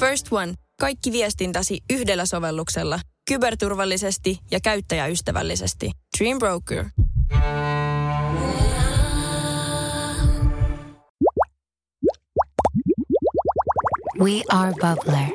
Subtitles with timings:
[0.00, 0.54] First One.
[0.80, 3.00] Kaikki viestintäsi yhdellä sovelluksella.
[3.28, 5.90] Kyberturvallisesti ja käyttäjäystävällisesti.
[6.18, 6.84] Dream Broker.
[14.20, 15.26] We are Bubbler.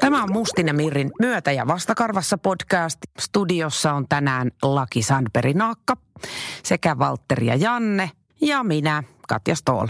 [0.00, 2.98] Tämä on Mustin ja Mirrin myötä- ja vastakarvassa podcast.
[3.18, 5.96] Studiossa on tänään Laki Sandberg Naakka
[6.62, 8.10] sekä Valtteri ja Janne
[8.40, 9.86] ja minä, Katja Stoll.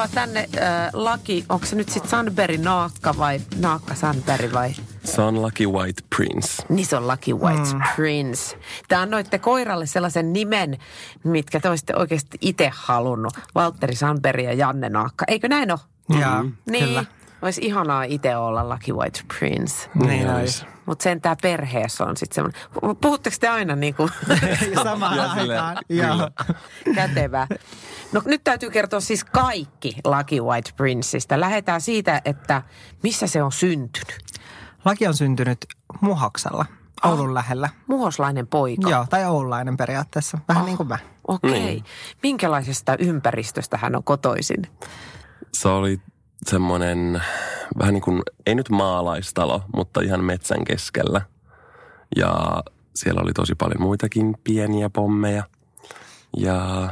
[0.00, 1.44] Tervetuloa tänne, äh, Laki.
[1.48, 4.72] Onko se nyt sitten Sandberg Naakka vai Naakka Sandberg vai?
[5.04, 6.62] Se on Lucky White Prince.
[6.68, 7.80] Niin se on Lucky White mm.
[7.96, 8.58] Prince.
[8.88, 10.78] Te annoitte koiralle sellaisen nimen,
[11.24, 13.32] mitkä te olisitte oikeasti itse halunnut.
[13.54, 15.24] Valtteri Sandberg ja Janne Naakka.
[15.28, 15.80] Eikö näin ole?
[16.20, 16.84] Joo, Niin.
[16.84, 17.04] kyllä.
[17.42, 19.90] Olisi ihanaa itse olla Lucky White Prince.
[19.94, 20.64] Niin olisi.
[20.86, 22.96] Mutta sen tämä perheessä on sitten semmoinen.
[23.00, 24.10] Puhutteko te aina niin kuin
[24.84, 25.76] Samaan aikaan.
[25.88, 26.30] kyllä.
[28.12, 31.40] No nyt täytyy kertoa siis kaikki Lucky White Princeistä.
[31.40, 32.62] Lähdetään siitä, että
[33.02, 34.24] missä se on syntynyt.
[34.84, 35.58] Laki on syntynyt
[36.00, 36.66] Muhoksella,
[37.04, 37.68] Oulun lähellä.
[37.86, 38.90] Muhoslainen poika.
[38.90, 40.38] Joo, tai oululainen periaatteessa.
[40.48, 40.98] Vähän niin kuin mä.
[41.28, 41.50] Okei.
[41.50, 41.60] Okay.
[41.60, 41.84] Niin.
[42.22, 44.66] Minkälaisesta ympäristöstä hän on kotoisin?
[45.52, 46.00] Se oli
[46.46, 47.22] semmoinen
[47.78, 51.20] vähän niin kuin, ei nyt maalaistalo, mutta ihan metsän keskellä.
[52.16, 52.62] Ja
[52.94, 55.44] siellä oli tosi paljon muitakin pieniä pommeja.
[56.36, 56.88] Ja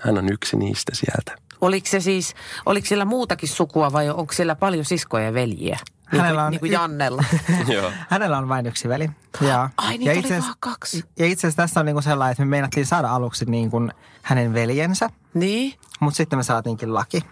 [0.00, 1.42] hän on yksi niistä sieltä.
[1.60, 2.34] Oliko se siis,
[2.66, 5.78] oliko siellä muutakin sukua vai onko siellä paljon siskoja ja veljiä?
[6.12, 7.24] Niin Hänellä kuin, on niin kuin y- Jannella.
[7.74, 7.92] Joo.
[8.10, 9.10] Hänellä on vain yksi veli.
[9.40, 11.04] Ja, Ai, niitä ja oli itse asiassa- vaan kaksi.
[11.18, 13.88] Ja itse asiassa tässä on niinku sellainen, että me meinattiin saada aluksi niinku
[14.22, 15.74] hänen veljensä, niin?
[16.00, 17.22] mutta sitten me saatiinkin laki.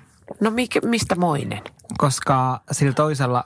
[0.41, 1.63] No mikä, mistä moinen?
[1.99, 3.45] Koska sillä toisella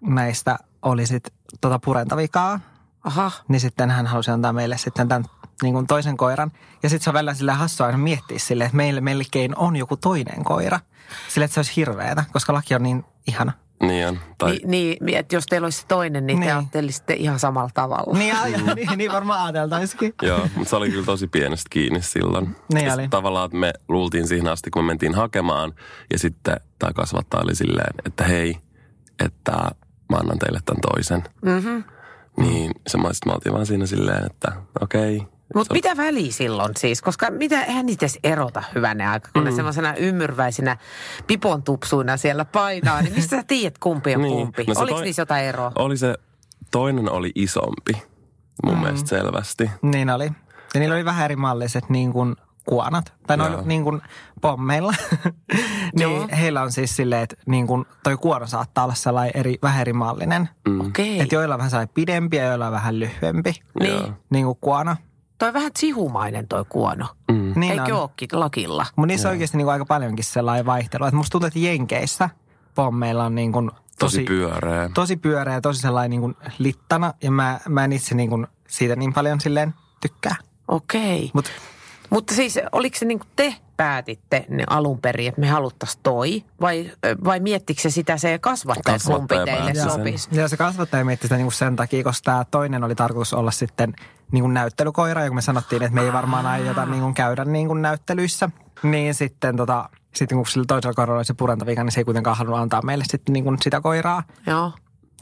[0.00, 2.60] näistä oli sitten tota purentavikaa,
[3.04, 3.30] Aha.
[3.48, 5.24] niin sitten hän halusi antaa meille sitten tämän
[5.62, 6.52] niin kuin toisen koiran.
[6.82, 9.96] Ja sitten se on välillä sillä hassua aina miettiä silleen, että meille melkein on joku
[9.96, 10.80] toinen koira.
[11.28, 13.52] Sille, että se olisi hirveetä, koska laki on niin ihana.
[13.82, 14.18] Niin on.
[14.38, 16.48] Tai Ni, niin, että jos teillä olisi toinen, niin, niin.
[16.48, 16.56] te Niin.
[16.58, 18.18] ajattelisitte ihan samalla tavalla.
[18.18, 20.14] Niin, ja, niin, niin varmaan ajateltaisikin.
[20.22, 22.56] Joo, mutta se oli kyllä tosi pienestä kiinni silloin.
[22.74, 23.08] Niin oli.
[23.08, 25.72] Tavallaan, että me luultiin siihen asti, kun me mentiin hakemaan.
[26.12, 28.56] Ja sitten tämä kasvattaja oli silleen, että hei,
[29.24, 29.52] että
[30.10, 31.24] mä annan teille tämän toisen.
[31.42, 31.84] Mm-hmm.
[32.36, 35.16] Niin se mä, mä oltiin vaan siinä silleen, että okei.
[35.16, 37.02] Okay, Mutta mitä väliä silloin siis?
[37.02, 39.48] Koska mitä, eihän niitä edes erota hyvänä aika, kun mm.
[39.48, 40.76] ne semmoisena ymmyrväisinä
[41.26, 43.02] pipon tupsuina siellä painaa.
[43.02, 44.32] Niin mistä sä tiedät, kumpi on Niin.
[44.36, 44.64] kumpi?
[44.64, 45.72] No se Oliko toi- niissä jotain eroa?
[45.74, 46.14] Oli se,
[46.70, 47.92] toinen oli isompi
[48.64, 48.80] mun mm.
[48.80, 49.70] mielestä selvästi.
[49.82, 50.30] Niin oli.
[50.74, 52.36] Ja niillä oli vähän eri malliset niin kuin
[52.66, 53.12] kuonat.
[53.26, 53.48] Tai Joo.
[53.48, 54.00] noin niin kuin
[54.40, 54.94] pommeilla.
[55.94, 56.18] Joo.
[56.18, 59.80] niin heillä on siis silleen, että niin kuin toi kuono saattaa olla sellainen eri, vähän
[59.80, 60.48] eri mallinen.
[60.68, 60.80] Mm.
[60.80, 61.20] Okei.
[61.20, 63.52] Että joilla on vähän pidempi ja joilla on vähän lyhyempi.
[63.80, 63.92] Niin.
[63.94, 64.12] Joo.
[64.30, 64.96] Niin kuin kuono.
[65.38, 67.06] Toi on vähän sihumainen toi kuono.
[67.32, 67.52] Mm.
[67.56, 68.00] Niin Eikö on.
[68.00, 68.86] ookin lakilla?
[68.96, 71.04] Mutta niissä on oikeasti niin kuin aika paljonkin sellainen vaihtelu.
[71.04, 72.30] Että musta tuntuu, että Jenkeissä
[72.74, 74.90] pommeilla on niin kuin Tosi tosi, pyöreä.
[74.94, 77.14] tosi pyöreä, tosi sellainen niin kuin littana.
[77.22, 80.36] Ja mä, mä en itse niin kuin siitä niin paljon silleen tykkää.
[80.68, 81.20] Okei.
[81.22, 81.50] Mut Mutta
[82.30, 86.44] siis oliko se niin kuin te päätitte ne alun perin, että me haluttaisiin toi?
[86.60, 86.90] Vai,
[87.24, 90.28] vai miettikö se sitä se kasvattaja, kumpi Kasvattaja teille sopisi?
[90.32, 93.94] Ja se kasvattaja mietti sitä niinku sen takia, koska tämä toinen oli tarkoitus olla sitten
[94.32, 98.50] niinku näyttelykoira, ja kun me sanottiin, että me ei varmaan aiota niinku käydä niinku näyttelyissä,
[98.82, 102.36] niin sitten tota, sitten kun sillä toisella koiralla oli se purentavika, niin se ei kuitenkaan
[102.36, 104.22] halunnut antaa meille sitten niinku sitä koiraa.
[104.46, 104.72] Joo.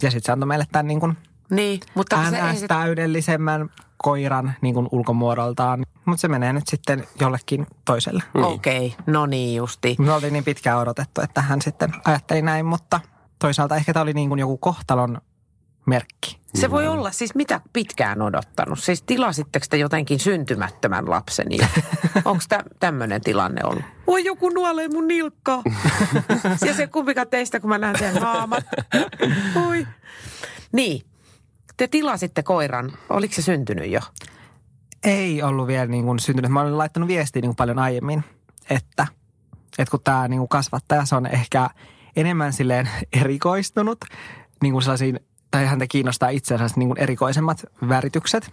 [0.02, 1.12] Ja sitten se antoi meille tämän niinku
[1.50, 5.84] Niin, mutta se, ei NS se, täydellisemmän koiran niinku ulkomuodoltaan.
[6.04, 8.22] Mutta se menee nyt sitten jollekin toiselle.
[8.34, 9.14] okei, okay.
[9.14, 9.96] no niin justi.
[9.98, 13.00] Me oltiin niin pitkään odotettu, että hän sitten ajatteli näin, mutta
[13.38, 15.18] toisaalta ehkä tämä oli niin kuin joku kohtalon
[15.86, 16.38] merkki.
[16.54, 18.78] Se voi olla siis mitä pitkään odottanut.
[18.78, 21.46] Siis tilasitteko te jotenkin syntymättömän lapsen?
[22.24, 23.84] Onko tä, tämmöinen tilanne ollut?
[24.06, 25.62] Voi joku nuolee mun nilkkaa.
[26.66, 28.64] ja se kumpikaan teistä, kun mä näen sen haamat.
[29.68, 29.86] Oi.
[30.72, 31.15] Niin.
[31.76, 32.92] Te tilasitte koiran.
[33.08, 34.00] Oliko se syntynyt jo?
[35.04, 36.50] Ei ollut vielä niin kuin syntynyt.
[36.50, 38.24] Mä olin laittanut viestiä niin kuin paljon aiemmin,
[38.70, 39.06] että,
[39.78, 41.70] että kun tämä niin kuin kasvattaja, se on ehkä
[42.16, 42.88] enemmän silleen
[43.20, 44.04] erikoistunut
[44.62, 45.20] niin kuin sellaisiin,
[45.50, 48.52] tai häntä kiinnostaa itse asiassa niin kuin erikoisemmat väritykset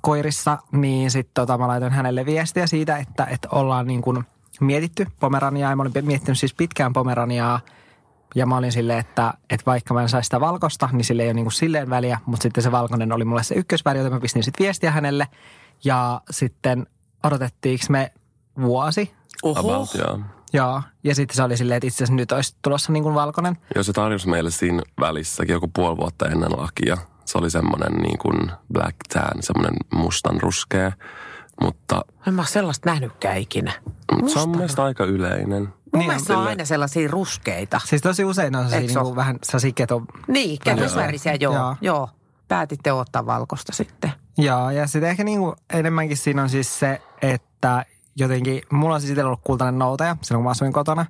[0.00, 4.24] koirissa, niin sitten tota, mä laitoin hänelle viestiä siitä, että, että ollaan niin kuin
[4.60, 5.70] mietitty Pomeraniaa.
[5.70, 7.60] Ja mä olin miettinyt siis pitkään Pomeraniaa,
[8.34, 11.28] ja mä olin silleen, että, että vaikka mä en saisi sitä valkosta, niin sille ei
[11.28, 12.20] ole niin kuin silleen väliä.
[12.26, 15.28] Mutta sitten se valkoinen oli mulle se ykkösväri, joten mä pistin sitten viestiä hänelle.
[15.84, 16.86] Ja sitten
[17.24, 18.12] odotettiinko me
[18.60, 19.14] vuosi.
[19.56, 20.20] About, joo.
[20.52, 20.82] Joo.
[21.04, 23.58] Ja sitten se oli silleen, että itse asiassa nyt olisi tulossa niin kuin valkoinen.
[23.74, 26.96] Joo, se tarjosi meille siinä välissäkin joku puoli vuotta ennen lakia
[27.30, 30.92] se oli semmoinen niin kuin black tan, semmoinen mustan ruskea.
[31.62, 33.72] Mutta, En mä sellaista nähnytkään ikinä.
[34.12, 35.68] mutta se on mun mielestä aika yleinen.
[35.92, 37.80] Mun Niin, mielestä on sille- aina sellaisia ruskeita.
[37.84, 39.16] Siis tosi usein on sellaisia, niin ole?
[39.16, 40.02] vähän sellaisia keto...
[40.28, 41.54] Niin, kädysvärisiä, joo.
[41.54, 41.76] Joo.
[41.80, 42.08] joo.
[42.48, 44.12] Päätitte ottaa valkoista sitten.
[44.38, 47.84] Joo, ja sitten ehkä niin kuin enemmänkin siinä on siis se, että
[48.16, 51.06] jotenkin, mulla on siis itsellä ollut kultainen noutaja silloin kun mä asuin kotona,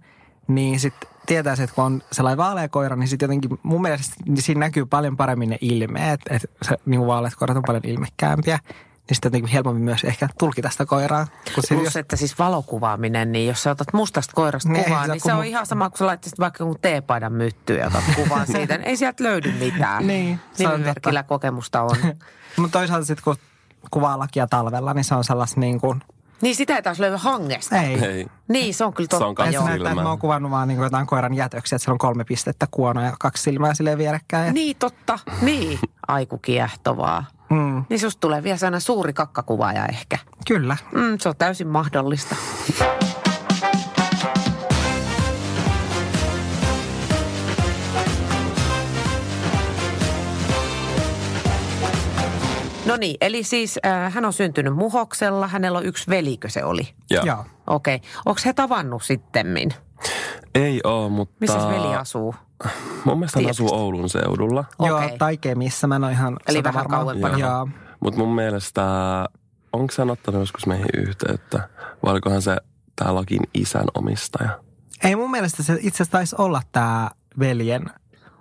[0.48, 4.14] niin sitten tietää se, että kun on sellainen vaalea koira, niin sitten jotenkin mun mielestä
[4.26, 8.58] niin siinä näkyy paljon paremmin ne ilmeet, että se niin vaaleat koirat on paljon ilmekkäämpiä,
[9.10, 11.26] niin sitten jotenkin helpommin myös ehkä tulkita sitä koiraa.
[11.54, 15.06] Kun Plus, jos, että siis valokuvaaminen, niin jos sä otat mustasta koirasta Niin, niin, kuvaa,
[15.06, 17.86] se niin se on mu- ihan sama, kun sä laittaisit vaikka jonkun teepaidan myttyä ja
[17.86, 18.78] otat kuvan siitä.
[18.78, 20.06] niin ei sieltä löydy mitään.
[20.06, 21.96] Niin, se on Nimimerkillä kokemusta on.
[22.60, 23.36] mutta toisaalta sitten kun
[23.90, 26.02] kuvaa lakia talvella, niin se on sellaista niin kuin,
[26.40, 27.76] niin sitä ei taas löydy hangesta.
[27.82, 28.04] ei.
[28.04, 28.26] Ei.
[28.48, 29.34] Niin, se on kyllä Se on totta.
[29.34, 29.62] kans Ei se joo.
[29.62, 29.70] silmää.
[29.76, 32.24] näyttää, että mä oon kuvannut vaan niin kuin jotain koiran jätöksiä, että siellä on kolme
[32.24, 34.46] pistettä kuono ja kaksi silmää silleen vierekkäin.
[34.46, 35.18] Ja, Niin, totta.
[35.42, 35.78] Niin,
[36.08, 37.24] aiku kiehtovaa.
[37.50, 40.18] Mm, Niin susta tulee vielä sellainen suuri kakkakuvaaja ehkä.
[40.48, 40.76] kyllä.
[40.92, 42.36] Mm, se on täysin mahdollista.
[52.86, 56.88] No niin, eli siis äh, hän on syntynyt Muhoksella, hänellä on yksi velikö se oli?
[57.10, 57.22] Ja.
[57.24, 57.44] Joo.
[57.66, 58.08] Okei, okay.
[58.26, 59.70] onko he tavannut sittemmin?
[60.54, 61.34] Ei oo, mutta...
[61.40, 62.34] Missä veli asuu?
[63.04, 64.64] Mun mielestä hän asuu Oulun seudulla.
[64.80, 65.18] Joo, Okei.
[65.18, 66.96] tai Kemissä, mä en ole ihan Eli vähän varma.
[66.96, 67.38] kauempana.
[67.38, 67.68] Joo.
[68.00, 68.82] Mutta mun mielestä,
[69.72, 71.68] onko hän ottanut joskus meihin yhteyttä?
[72.04, 72.56] Vai olikohan se
[72.96, 74.58] tää lakin isän omistaja?
[75.04, 77.84] Ei mun mielestä se itse asiassa taisi olla tämä veljen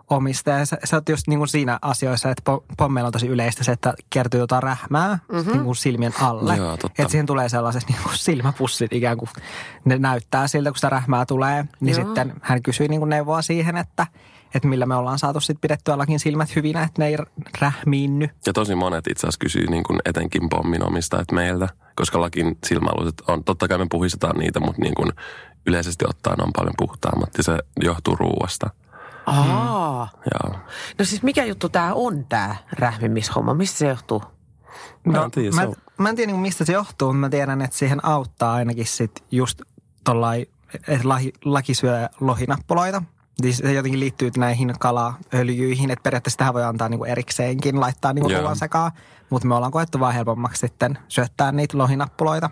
[0.10, 0.66] omistaja.
[0.66, 3.72] Sä, sä oot just niin kuin siinä asioissa, että po- pommeilla on tosi yleistä se,
[3.72, 5.52] että kertyy jotain rähmää mm-hmm.
[5.52, 6.58] niin kuin silmien alle.
[6.58, 7.02] Joo, totta.
[7.02, 9.30] Että siihen tulee sellaiset niin kuin silmäpussit ikään kuin
[9.86, 11.66] ne näyttää siltä, kun sitä rähmää tulee.
[11.80, 12.06] Niin Joo.
[12.06, 14.08] sitten hän kysyi niin kuin neuvoa siihen, että,
[14.56, 17.18] että millä me ollaan saatu sitten pidettyä lakin silmät hyvinä, että ne ei
[17.62, 18.30] rähmiinny.
[18.46, 23.22] Ja tosi monet itse asiassa kysyy niin kuin etenkin pommin omistajat meiltä, koska lakin silmäaluset
[23.28, 25.12] on, totta kai me puhistetaan niitä, mutta niin kuin
[25.66, 28.70] yleisesti ottaen on paljon puhtaammat ja se johtuu ruuasta.
[29.30, 30.10] Aa.
[30.34, 30.60] Ja
[31.00, 33.54] No siis mikä juttu tämä on tämä rähmimishomma?
[33.54, 34.24] Mistä se johtuu?
[35.04, 37.62] Mä en tiedä, mä, on- mä en tiedä niin mistä se johtuu, mutta mä tiedän,
[37.62, 39.62] että siihen auttaa ainakin sit just
[40.04, 40.46] tollai,
[40.88, 43.02] että laki, laki syö lohinappuloita.
[43.42, 48.30] Siis se jotenkin liittyy näihin kalaöljyihin, että periaatteessa tähän voi antaa niinku erikseenkin, laittaa niinku
[48.30, 48.42] Joo.
[48.42, 48.92] ruoan sekaan.
[49.30, 52.50] Mutta me ollaan koettu vaan helpommaksi sitten syöttää niitä lohinappuloita.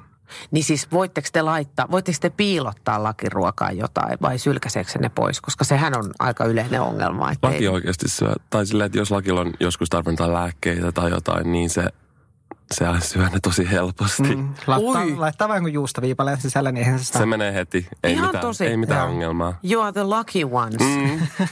[0.52, 5.42] Niin siis voitteko te laittaa, voitteko te piilottaa lakiruokaan jotain vai sylkäseekö se ne pois?
[5.42, 7.32] Koska sehän on aika yleinen ongelma.
[7.32, 11.52] Että laki oikeasti syö, tai silleen, että jos lakilla on joskus tarvitaan lääkkeitä tai jotain,
[11.52, 11.88] niin se,
[12.72, 14.36] se syö ne tosi helposti.
[14.36, 14.54] Mm.
[14.68, 15.16] Laittaa, Ui.
[15.16, 17.20] laittaa vain juustoviipaleen sisällä, niin eihän se sitä...
[17.20, 18.66] Se menee heti, ei Ihan mitään, tosi.
[18.66, 19.10] ei mitään Joo.
[19.10, 19.60] ongelmaa.
[19.72, 20.80] You are the lucky ones.
[20.80, 21.28] Mm.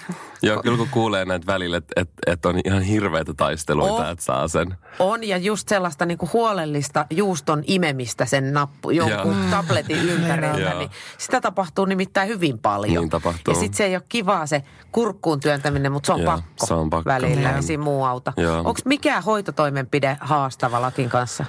[0.46, 4.48] Joo, kyllä kun kuulee näitä välillä, että et, et on ihan hirveitä taisteluita, että saa
[4.48, 4.78] sen.
[5.00, 9.50] On ja just sellaista niinku huolellista juuston imemistä sen nappu, jonkun Joo.
[9.62, 10.74] tabletin ympäriltä.
[10.74, 13.02] Niin sitä tapahtuu nimittäin hyvin paljon.
[13.02, 13.54] Niin tapahtuu.
[13.54, 16.74] Ja sitten se ei ole kivaa se kurkkuun työntäminen, mutta se on Joo, pakko se
[16.74, 17.10] on pakko.
[17.10, 17.56] välillä.
[17.56, 18.34] Ei siinä muu auta.
[18.58, 21.46] Onko mikään hoitotoimenpide haastava lakin kanssa?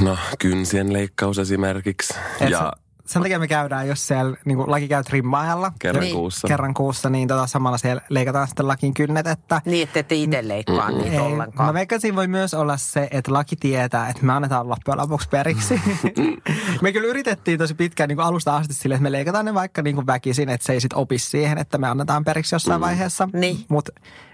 [0.00, 2.14] No, kynsien leikkaus esimerkiksi.
[2.40, 5.72] Et ja se, sen takia me käydään, jos siellä niin kuin laki käy trimmaajalla.
[5.78, 6.14] kerran Niin.
[6.16, 6.48] kuussa.
[6.48, 10.48] Kerran kuussa, niin tota, samalla siellä leikataan sitten lakin kynnet, että Niin, että ette itse
[10.48, 11.68] leikkaa niitä Ei, ollenkaan.
[11.68, 15.28] mä veikkaan, siinä voi myös olla se, että laki tietää, että me annetaan loppujen lopuksi
[15.28, 15.80] periksi.
[16.82, 19.82] me kyllä yritettiin tosi pitkään niin kuin alusta asti sille, että me leikataan ne vaikka
[19.82, 23.28] niin kuin väkisin, että se ei sit opi siihen, että me annetaan periksi jossain vaiheessa.
[23.32, 23.64] Niin.
[23.68, 23.92] Mutta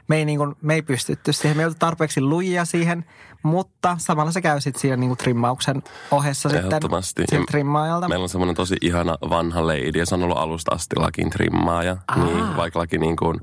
[0.08, 1.56] me ei, niin kuin, me ei pystytty siihen.
[1.56, 3.04] Me ei tarpeeksi lujia siihen,
[3.46, 8.08] mutta samalla se käy sitten siinä niin kuin trimmauksen ohessa sitten siltä trimmaajalta.
[8.08, 11.96] Meillä on semmoinen tosi ihana vanha lady, ja se on ollut alusta asti lakin trimmaaja.
[12.16, 13.40] Niin, vaikka laki niin kuin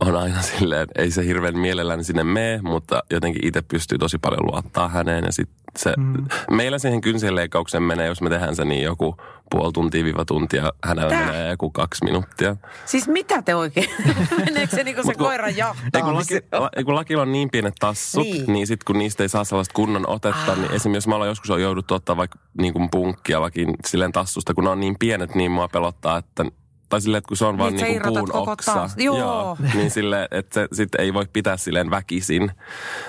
[0.00, 4.18] on aina silleen, että ei se hirveän mielellään sinne mene, mutta jotenkin itse pystyy tosi
[4.18, 5.24] paljon luottaa häneen.
[5.24, 5.48] Ja sit
[5.78, 6.26] se, mm.
[6.50, 9.16] Meillä siihen kynsien leikkaukseen menee, jos me tehdään se niin joku
[9.58, 11.26] puoli tuntia viiva tuntia, hänellä Tää?
[11.26, 12.56] menee joku kaksi minuuttia.
[12.86, 13.88] Siis mitä te oikein?
[14.44, 16.02] Meneekö se niinku se kun- koiran Ei jahtaa?
[16.02, 18.34] kun, laki, la, ei, kun lakilla on niin pienet tassut, Niin.
[18.36, 20.58] niin, niin sitten kun niistä ei saa sellaista kunnon otetta, ah.
[20.58, 24.12] niin esimerkiksi jos me ollaan joskus on jouduttu ottaa vaikka niin kuin punkkia lakin silleen
[24.12, 26.44] tassusta, kun ne on niin pienet, niin mua pelottaa, että
[26.88, 28.74] tai silleen, että kun se on vaan Niin, niin, että sä niin irrotat puun oksa.
[28.74, 29.56] taas- Joo.
[29.74, 32.50] niin silleen, että se sitten ei voi pitää silleen väkisin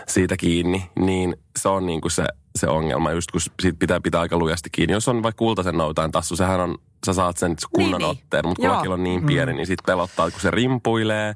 [0.07, 2.23] siitä kiinni, niin se on niin kuin se,
[2.55, 4.93] se ongelma, just kun siitä pitää pitää aika lujasti kiinni.
[4.93, 8.09] Jos on vaikka kultaisen noutain tassu, sehän on, sä saat sen kunnon niin.
[8.09, 11.35] otteen, mutta kun lakilla on niin pieni, niin sitten pelottaa, että kun se rimpuilee,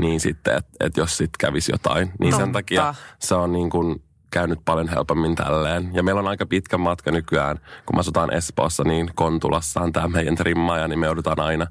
[0.00, 2.12] niin sitten, että et jos sitten kävisi jotain.
[2.20, 2.52] Niin sen Totta.
[2.52, 5.90] takia se on niin kuin käynyt paljon helpommin tälleen.
[5.92, 10.08] Ja meillä on aika pitkä matka nykyään, kun me asutaan Espoossa, niin Kontulassa on tämä
[10.08, 11.66] meidän trimmaaja, niin me joudutaan aina,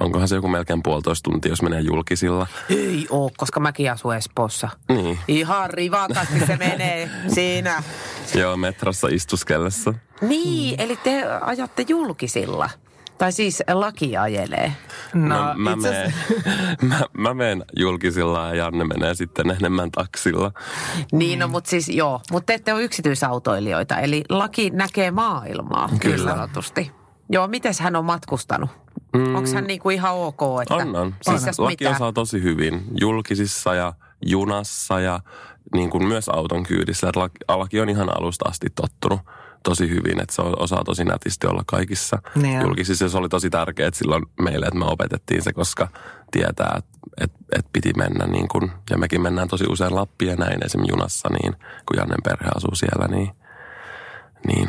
[0.00, 2.46] onkohan se joku melkein puolitoista tuntia, jos menee julkisilla.
[2.70, 4.68] Ei oo, koska mäkin asun Espoossa.
[4.88, 7.82] Niin, Ihan rivakasti se menee siinä.
[8.34, 9.94] joo, metrossa istuskellessa.
[10.20, 12.70] Niin, eli te ajatte julkisilla.
[13.18, 14.72] Tai siis laki ajelee.
[15.14, 16.34] No, mä, itse meen, asiassa-
[16.88, 20.52] mä, mä menen julkisilla ja Janne menee sitten enemmän taksilla.
[21.12, 22.20] Niin, no mutta siis joo.
[22.30, 25.88] Mutta te ette ole yksityisautoilijoita, eli laki näkee maailmaa.
[26.00, 26.16] Kyllä.
[26.16, 26.30] Kyllä.
[26.34, 26.92] sanotusti.
[27.30, 28.70] Joo, miten hän on matkustanut?
[29.12, 29.34] Mm.
[29.34, 30.40] Onko hän niinku ihan ok?
[30.62, 31.14] Että On, on.
[31.22, 31.96] Siis Siis jos laki mitä?
[31.96, 33.92] osaa tosi hyvin julkisissa ja
[34.26, 35.20] junassa ja
[35.74, 37.10] niin kuin myös auton kyydissä.
[37.16, 39.20] Laki, laki on ihan alusta asti tottunut
[39.66, 43.04] tosi hyvin, että se osaa tosi nätisti olla kaikissa Niin julkisissa.
[43.04, 45.88] Ja se oli tosi tärkeää silloin meille, että me opetettiin se, koska
[46.30, 50.36] tietää, että et, et piti mennä niin kuin, ja mekin mennään tosi usein Lappiin ja
[50.36, 51.52] näin esimerkiksi junassa, niin
[51.86, 53.30] kun Jannen perhe asuu siellä, niin,
[54.46, 54.68] niin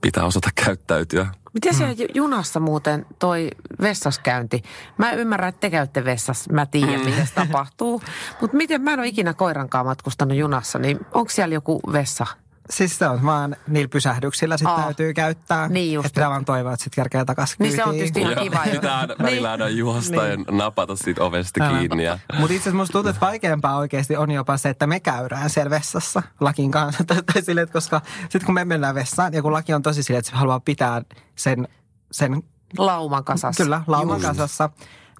[0.00, 1.26] pitää osata käyttäytyä.
[1.54, 3.50] Miten se ju- junassa muuten toi
[3.80, 4.62] vessaskäynti?
[4.98, 6.52] Mä ymmärrän, että te käytte vessassa.
[6.52, 7.06] Mä tiedän, mm.
[7.06, 8.02] miten se tapahtuu.
[8.40, 12.26] Mutta miten mä en ole ikinä koirankaan matkustanut junassa, niin onko siellä joku vessa?
[12.70, 14.82] Siis se on vaan niillä pysähdyksillä sit Aa.
[14.82, 15.68] täytyy käyttää.
[15.68, 16.06] Niin just.
[16.06, 18.60] Että vaan toivoa, että sit kerkee takaisin Niin se on tietysti ihan kiva.
[18.70, 20.44] Pitää välillä aina juosta Niin.
[20.48, 22.04] ja napata siitä ovesta kiinni.
[22.04, 25.50] Ja, Mutta itse asiassa musta tuntuu, että vaikeampaa oikeasti on jopa se, että me käydään
[25.50, 27.04] siellä vessassa lakin kanssa.
[27.06, 30.02] Tai, tai sille, että koska sitten kun me mennään vessaan ja kun laki on tosi
[30.02, 31.02] silleen, että se haluaa pitää
[31.36, 31.68] sen,
[32.12, 32.42] sen
[32.78, 33.64] Lauman kasassa.
[33.64, 34.26] kyllä lauman Just.
[34.28, 34.70] kasassa.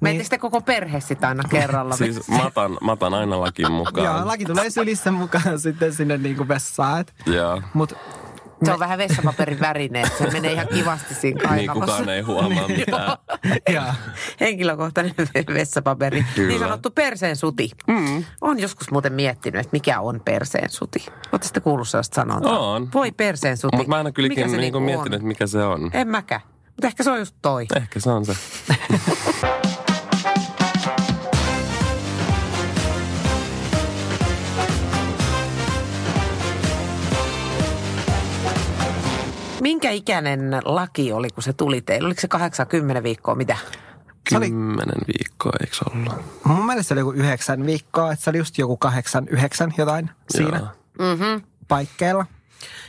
[0.00, 1.96] Menettekö te koko perhe sitä aina kerralla?
[2.06, 4.04] siis matan, matan aina lakin mukaan.
[4.18, 7.00] Joo, laki tulee sylissä mukaan sitten sinne niinku vessaan.
[7.00, 7.62] Et, Joo.
[7.74, 7.92] mut
[8.64, 11.92] Se on vähän vessapaperin värinen, että se menee ihan kivasti siinä Niin kainalossa.
[11.96, 13.16] kukaan ei huomaa mitään.
[13.74, 13.84] joo.
[14.40, 15.14] Henkilökohtainen
[15.54, 16.26] vessapaperi.
[16.34, 16.48] Kyllä.
[16.48, 17.70] Niin sanottu perseen suti.
[17.86, 18.24] Mm.
[18.40, 21.06] On joskus muuten miettinyt, että mikä on perseen suti.
[21.08, 22.58] Oletteko sitten kuullut sellaista sanontaa?
[22.58, 22.88] On.
[22.94, 23.76] Voi perseen suti.
[23.76, 25.14] Mutta mä aina Mikä kylläkin se niin niinku miettinyt, on?
[25.14, 25.90] että mikä se on.
[25.92, 26.40] En mäkään.
[26.66, 27.66] Mutta ehkä se on just toi.
[27.76, 28.36] Ehkä se on se.
[39.60, 42.06] Minkä ikäinen laki oli, kun se tuli teille?
[42.06, 43.56] Oliko se 80 viikkoa, mitä?
[44.30, 46.24] Se oli- Kymmenen viikkoa, eikö ollut?
[46.44, 50.10] Mun mielestä se oli joku yhdeksän viikkoa, että se oli just joku kahdeksan, yhdeksän jotain
[50.30, 50.60] siinä.
[50.98, 51.42] Mm-hmm.
[51.68, 52.26] paikkeilla.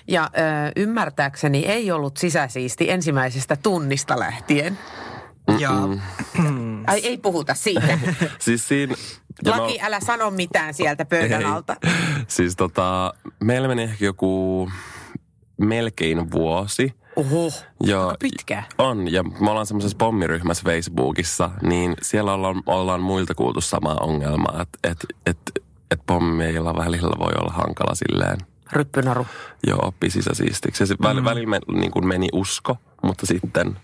[0.07, 4.77] Ja ö, ymmärtääkseni ei ollut sisäsiisti ensimmäisestä tunnista lähtien.
[5.59, 5.71] Ja
[6.87, 7.99] Ai ei puhuta siitä.
[8.39, 8.95] Siis siinä...
[9.45, 11.47] Laki, älä sano mitään sieltä pöydän Ei.
[11.47, 11.75] alta.
[12.27, 14.69] Siis tota, meillä meni ehkä joku
[15.57, 16.93] melkein vuosi.
[17.15, 17.51] Oho,
[17.83, 18.63] Ja aika pitkään.
[18.77, 24.61] On, ja me ollaan semmoisessa pommiryhmässä Facebookissa, niin siellä ollaan, ollaan muilta kuultu samaa ongelmaa,
[24.61, 28.37] että et, et, et pommeilla välillä voi olla hankala silleen,
[28.73, 29.27] Ryppynaru.
[29.67, 30.83] joo, oppi sisäsiistiksi.
[30.83, 33.79] Ja se väl, välillä me, niin kuin meni usko, mutta sitten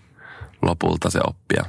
[0.62, 1.64] lopulta se oppia.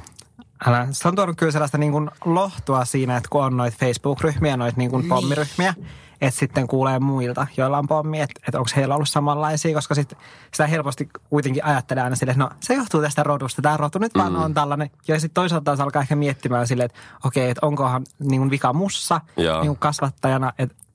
[0.66, 4.56] Älä, se on tuonut kyllä sellaista niin kuin lohtua siinä, että kun on noita Facebook-ryhmiä,
[4.56, 5.74] noita niin kuin pommiryhmiä,
[6.20, 10.14] että sitten kuulee muilta, joilla on pommi, että, että onko heillä ollut samanlaisia, koska sit
[10.52, 14.12] sitä helposti kuitenkin ajattelee aina silleen, että no se johtuu tästä rodusta, tämä rotu nyt
[14.14, 14.90] vaan on tällainen.
[15.08, 18.72] Ja sitten toisaalta taas alkaa ehkä miettimään silleen, että okei, että onkohan niin kuin vika
[18.72, 19.60] mussa Joo.
[19.60, 20.85] niin kuin kasvattajana, että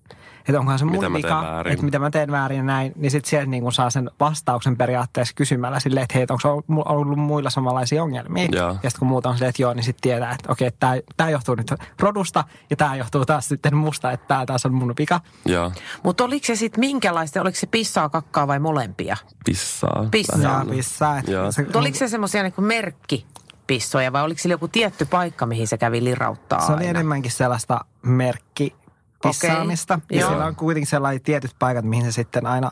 [0.51, 2.93] että onkohan se mun Mitä mä teen vika, että mitä mä teen väärin ja näin,
[2.95, 6.87] niin sitten sieltä niin saa sen vastauksen periaatteessa kysymällä silleen, että hei, että onko ollut-
[6.87, 8.47] ollut muilla samanlaisia ongelmia.
[8.51, 8.67] Joo.
[8.67, 11.29] Ja sitten kun muuta on silleen, että joo, niin sitten tietää, että okei, tämä, tämä
[11.29, 15.21] johtuu nyt rodusta ja tämä johtuu taas sitten musta, että tämä taas on mun vika.
[16.03, 19.17] Mutta oliko se sitten minkälaista, oliko se pissaa, kakkaa vai molempia?
[19.45, 20.05] pissaa.
[20.11, 20.41] Pissaa.
[20.41, 21.21] Ja pissaa.
[21.63, 23.25] Mutta oliko se semmoisia niin merkki
[23.67, 26.89] pissoja vai oliko sillä joku tietty paikka, mihin se kävi lirauttaa se oli aina?
[26.89, 28.75] enemmänkin sellaista merkki
[29.29, 29.93] pissaamista.
[29.93, 30.29] Okei, Ja joo.
[30.29, 32.71] siellä on kuitenkin sellaiset tietyt paikat, mihin se sitten aina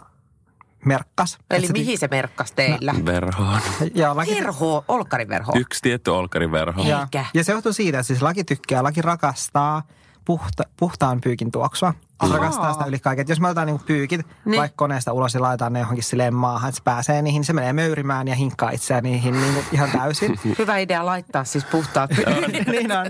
[0.86, 1.38] merkkas.
[1.50, 2.94] Eli se- mihin se merkkas teillä?
[3.06, 3.60] Verhoon.
[3.94, 5.54] Joo, laki, Verho, olkkariverho.
[5.56, 6.82] Yksi tietty olkariverho.
[6.84, 9.84] Ja, ja se johtuu siitä, että siis laki tykkää, laki rakastaa
[10.26, 11.94] puhta, puhtaan pyykin tuoksua.
[12.28, 13.22] Se rakastaa sitä yli kaiken.
[13.22, 14.36] Et Jos me otetaan niinku pyykit Niin.
[14.46, 14.60] niin.
[14.60, 17.74] vaikka koneesta ulos ja laitetaan ne johonkin silleen maahan, että se pääsee niihin, se menee
[17.74, 20.40] möyrimään ja hinkkaa itseään niihin niinku ihan täysin.
[20.60, 22.10] Hyvä idea laittaa siis puhtaat
[22.72, 23.06] niin on.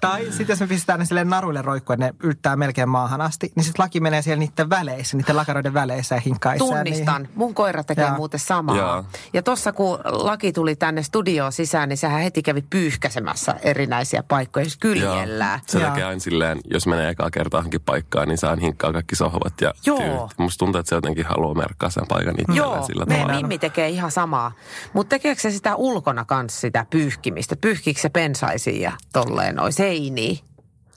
[0.00, 3.52] Tai sitten jos me pistetään ne silleen naruille roikkuen, että ne yltää melkein maahan asti,
[3.56, 7.22] niin sitten laki menee siellä niiden väleissä, niiden lakaroiden väleissä ja hinkkaa itseään Tunnistan.
[7.22, 7.36] niihin.
[7.38, 8.16] Mun koira tekee Jaa.
[8.16, 8.76] muuten samaa.
[8.76, 9.04] Jaa.
[9.32, 14.64] Ja tuossa kun laki tuli tänne studioon sisään, niin sehän heti kävi pyyhkäsemässä erinäisiä paikkoja,
[14.66, 15.60] jos kyljellään.
[15.66, 15.90] Se Joo.
[15.90, 19.72] tekee aina silleen, jos menee ekaa kertaa johonkin paikkaan, niin saa hinkkaa kaikki sohvat ja
[19.86, 19.98] Joo.
[19.98, 20.38] tyyt.
[20.38, 23.32] Musta tuntuu, että se jotenkin haluaa merkkaa sen paikan itselleen Joo, sillä tavalla.
[23.32, 24.52] Mimmi tekee ihan samaa.
[24.92, 27.56] Mutta tekeekö se sitä ulkona kanssa sitä pyyhkimistä?
[27.60, 30.38] Pyyhkiikö se pensaisiin ja tolleen noin seiniin?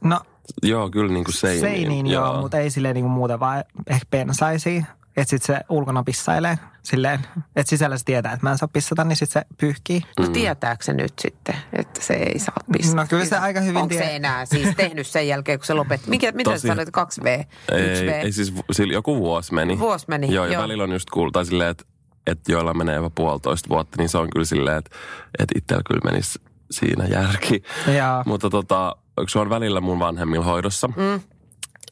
[0.04, 0.20] No,
[0.64, 1.62] Joo, kyllä niin kuin seiniin.
[1.62, 4.88] Seiniin joo, joo mutta ei silleen niin kuin muuten vaan ehkä pensaisiin.
[5.22, 7.20] Että sitten se ulkona pissailee silleen,
[7.56, 10.02] että sisällä se tietää, että mä en saa pissata, niin sitten se pyyhkii.
[10.20, 13.02] No tietääkö se nyt sitten, että se ei saa pissata?
[13.02, 16.10] No kyllä se aika hyvin Onko se enää siis tehnyt sen jälkeen, kun se lopetti?
[16.10, 16.62] Mikä, mitä Tosi...
[16.62, 17.76] sä sanoit, 2V, 1V?
[17.76, 19.80] Ei, ei siis sillä joku vuosi meni.
[19.80, 20.46] Vuosi meni, joo.
[20.46, 20.64] ja joo.
[20.64, 21.84] välillä on just kuulta silleen, että,
[22.28, 24.96] että joilla menee jopa puolitoista vuotta, niin se on kyllä silleen, että,
[25.40, 26.40] että itsellä kyllä menisi
[26.72, 27.64] siinä järki.
[27.98, 28.24] Ja.
[28.26, 28.96] Mutta tota,
[29.28, 30.88] se on välillä mun vanhemmilla hoidossa.
[30.88, 31.22] Mm.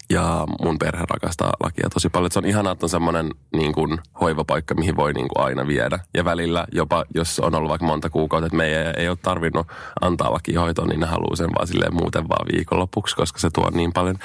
[0.09, 2.31] Ja mun perhe rakastaa lakia tosi paljon.
[2.31, 5.99] Se on ihanaa, että on semmoinen niin kuin, hoivapaikka, mihin voi niin kuin, aina viedä.
[6.13, 9.67] Ja välillä jopa, jos on ollut vaikka monta kuukautta, että me ei, ole tarvinnut
[10.01, 13.93] antaa lakihoitoa, niin ne haluaa sen vaan silleen muuten vaan viikonlopuksi, koska se tuo niin
[13.93, 14.17] paljon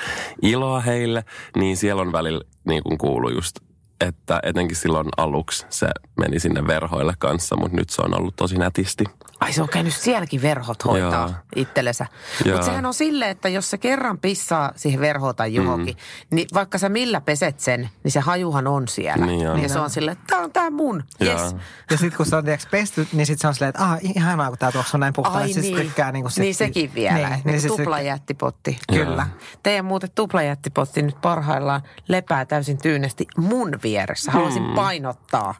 [0.42, 1.24] iloa heille.
[1.56, 3.56] Niin siellä on välillä niin kuin kuuluu just
[4.02, 8.58] että etenkin silloin aluksi se meni sinne verhoille kanssa, mutta nyt se on ollut tosi
[8.58, 9.04] nätisti.
[9.40, 11.42] Ai se on käynyt sielläkin verhot hoitaa Jaa.
[11.56, 12.06] itsellensä.
[12.44, 16.36] Mutta sehän on silleen, että jos se kerran pissaa siihen verhoon tai johonkin, mm.
[16.36, 19.26] niin vaikka sä millä peset sen, niin se hajuhan on siellä.
[19.26, 19.62] Niin on.
[19.62, 21.56] Ja se on silleen, että tää on tää mun, yes.
[21.90, 24.48] Ja sitten kun se on tiiäks, pesty, niin sitten se on silleen, että ah, ihanaa
[24.48, 25.36] kun tää tuossa on näin puhtaan.
[25.36, 25.76] Ai niin.
[25.76, 28.78] Tykkää, niin, sit, niin sekin vielä, niin, niin, niin tuplajättipotti.
[28.92, 29.26] Kyllä.
[29.62, 34.32] Teidän muuten tuplajättipotti nyt parhaillaan lepää täysin tyynesti mun vieressä.
[34.32, 34.74] Haluaisin mm.
[34.74, 35.54] painottaa,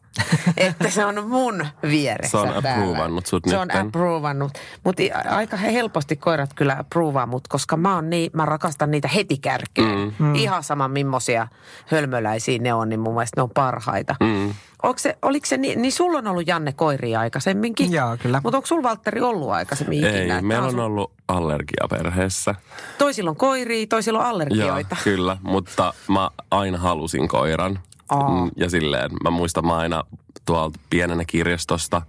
[0.56, 4.52] että se on mun vieressä Se on approvannut sut Se on approvannut.
[4.84, 9.38] Mutta aika helposti koirat kyllä approvaa mut, koska mä, on niin, mä rakastan niitä heti
[9.38, 9.98] kärkeen.
[9.98, 10.26] Mm.
[10.26, 10.34] Mm.
[10.34, 11.48] Ihan sama millaisia
[11.86, 14.14] hölmöläisiä ne on, niin mun mielestä ne on parhaita.
[14.20, 14.54] Mm.
[14.82, 17.92] Onko se, oliko se niin, niin sulla on ollut Janne koiria aikaisemminkin?
[17.92, 18.40] Joo, kyllä.
[18.44, 20.42] Mutta onko sulla Valtteri ollut aikaisemmin Ei, ikinä?
[20.42, 22.54] meillä on, on ollut allergia perheessä.
[22.98, 24.96] Toisilla on koiria, toisilla on allergioita.
[24.96, 27.78] Joo, kyllä, mutta mä aina halusin koiran.
[28.12, 28.48] Aa.
[28.56, 30.04] Ja silleen, mä muistan mä aina
[30.44, 32.02] tuolta pienenä kirjastosta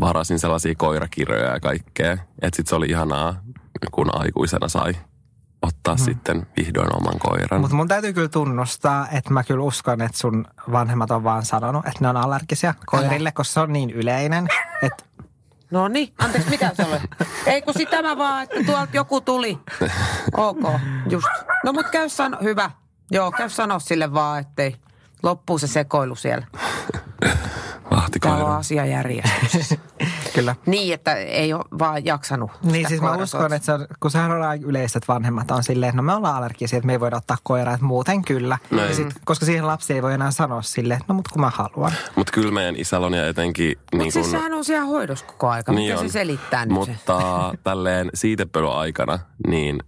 [0.00, 2.12] varasin sellaisia koirakirjoja ja kaikkea.
[2.12, 3.34] Että sit se oli ihanaa,
[3.92, 4.94] kun aikuisena sai
[5.62, 6.04] ottaa hmm.
[6.04, 7.60] sitten vihdoin oman koiran.
[7.60, 11.86] Mutta mun täytyy kyllä tunnustaa, että mä kyllä uskon, että sun vanhemmat on vaan sanonut,
[11.86, 14.48] että ne on allergisia koirille, koska se on niin yleinen,
[14.82, 15.04] että
[15.70, 16.96] No niin, anteeksi, mikä se oli?
[17.46, 19.58] Ei kun sitä mä vaan, että tuolta joku tuli.
[20.36, 20.80] Ok,
[21.10, 21.26] just.
[21.64, 22.70] No mut käy sano, hyvä.
[23.10, 24.76] Joo, käy sano sille vaan, ettei
[25.24, 26.46] loppuu se sekoilu siellä.
[27.90, 28.36] Vahtikoira.
[28.36, 29.76] Täällä on asia järjestyksessä.
[30.34, 30.56] Kyllä.
[30.66, 34.32] Niin, että ei ole vaan jaksanut Niin siis mä uskon, että se on, kun sehän
[34.32, 37.00] on aika yleistä, että vanhemmat on silleen, että no me ollaan allergisia, että me ei
[37.00, 38.58] voida ottaa koiraa, että muuten kyllä.
[38.70, 41.92] Ja sit, koska siihen lapsi ei voi enää sanoa silleen, no mutta kun mä haluan.
[42.16, 43.78] Mutta kyllä meidän isällä on ja etenkin...
[43.78, 46.08] Mutta niin siis sehän on siellä hoidossa koko aika, niin mitä on.
[46.08, 46.74] se selittää nyt?
[46.74, 49.78] Mutta tälleen siitepölyaikana, niin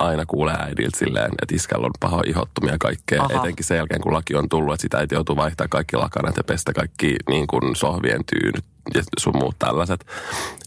[0.00, 3.22] aina kuulee äidiltä silleen, että iskällä on paho ihottumia kaikkea.
[3.22, 3.40] Aha.
[3.40, 6.44] Etenkin sen jälkeen, kun laki on tullut, että sitä äiti joutuu vaihtaa kaikki lakanat ja
[6.44, 10.06] pestä kaikki niin kuin sohvien tyynyt ja sun muut tällaiset.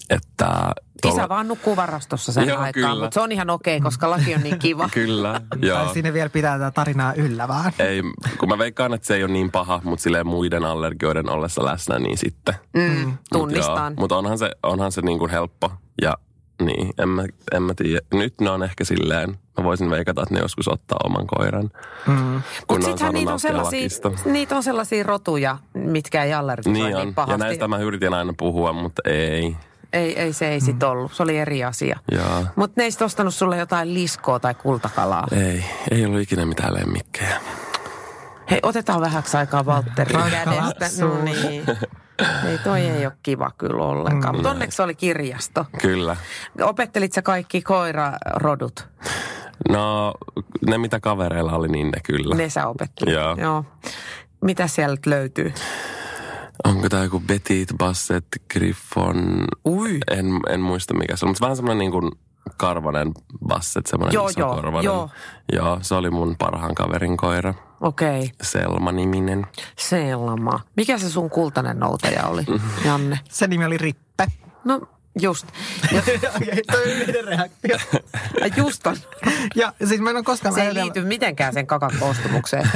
[0.10, 1.22] Että Tuolla...
[1.22, 4.36] Isä vaan nukkuu varastossa sen joo, aikaan, mutta se on ihan okei, okay, koska laki
[4.36, 4.90] on niin kiva.
[4.94, 5.86] kyllä, joo.
[5.86, 7.72] Tai sinne vielä pitää tätä tarinaa yllä vaan.
[7.80, 8.02] Ei,
[8.38, 12.00] kun mä veikkaan, että se ei ole niin paha, mutta silleen muiden allergioiden ollessa läsnä,
[12.00, 12.56] niin sitten.
[12.74, 13.92] Mm, tunnistan.
[13.92, 16.18] Mutta mut onhan se, onhan se niin kuin helppo ja
[16.66, 18.00] niin, en mä, en mä tiedä.
[18.14, 21.70] Nyt ne on ehkä silleen, mä voisin veikata, että ne joskus ottaa oman koiran.
[22.08, 22.42] Mm.
[22.70, 23.88] Mutta sittenhän niitä on, sellaisia,
[24.26, 27.34] niitä on sellaisia rotuja, mitkä ei allergisoi niin, niin pahasti.
[27.34, 29.56] Ja näistä mä yritin aina puhua, mutta ei.
[29.94, 30.88] Ei, ei se ei sit mm.
[30.88, 31.14] ollut.
[31.14, 32.00] Se oli eri asia.
[32.56, 35.28] Mutta ne ei ostanut sulle jotain liskoa tai kultakalaa.
[35.32, 37.42] Ei, ei ollut ikinä mitään lemmikkejä.
[38.52, 41.06] Hei, otetaan vähäksi aikaa Valtterin kädestä.
[41.06, 41.66] No niin.
[42.50, 44.36] Ei, toi ei ole kiva kyllä ollenkaan.
[44.36, 45.66] Mutta onneksi oli kirjasto.
[45.82, 46.18] Kyllä.
[46.62, 48.88] Opettelit sä kaikki koirarodut?
[49.70, 50.14] No,
[50.68, 52.36] ne mitä kavereilla oli, niin ne kyllä.
[52.36, 53.14] Ne sä opettelit?
[53.14, 53.36] Joo.
[53.36, 53.66] Joo.
[54.42, 55.54] Mitä sieltä löytyy?
[56.64, 59.46] Onko tämä joku Betit, Basset, Griffon?
[59.66, 60.00] Ui.
[60.12, 62.12] En, en muista mikä se on, mutta vähän semmoinen niin kuin
[62.58, 63.12] karvanen
[63.48, 64.84] Basset, semmoinen joo, iso joo, korvanen.
[64.84, 65.10] Joo.
[65.54, 67.54] joo, se oli mun parhaan kaverin koira.
[67.82, 68.20] Okei.
[68.20, 68.30] Okay.
[68.42, 69.48] Selma-niminen.
[69.78, 70.60] Selma.
[70.78, 72.46] Mikä se sun kultainen noutaja oli,
[72.86, 73.20] Janne?
[73.30, 74.28] Se nimi oli Rippe.
[74.66, 74.82] No
[75.22, 75.48] Just.
[76.36, 77.78] Okei, toi yhden reaktio.
[78.58, 78.98] Just on.
[79.56, 80.56] Ja siis mä en ole koskaan...
[80.56, 82.70] Se ei liity mitenkään sen kakan koostumukseen.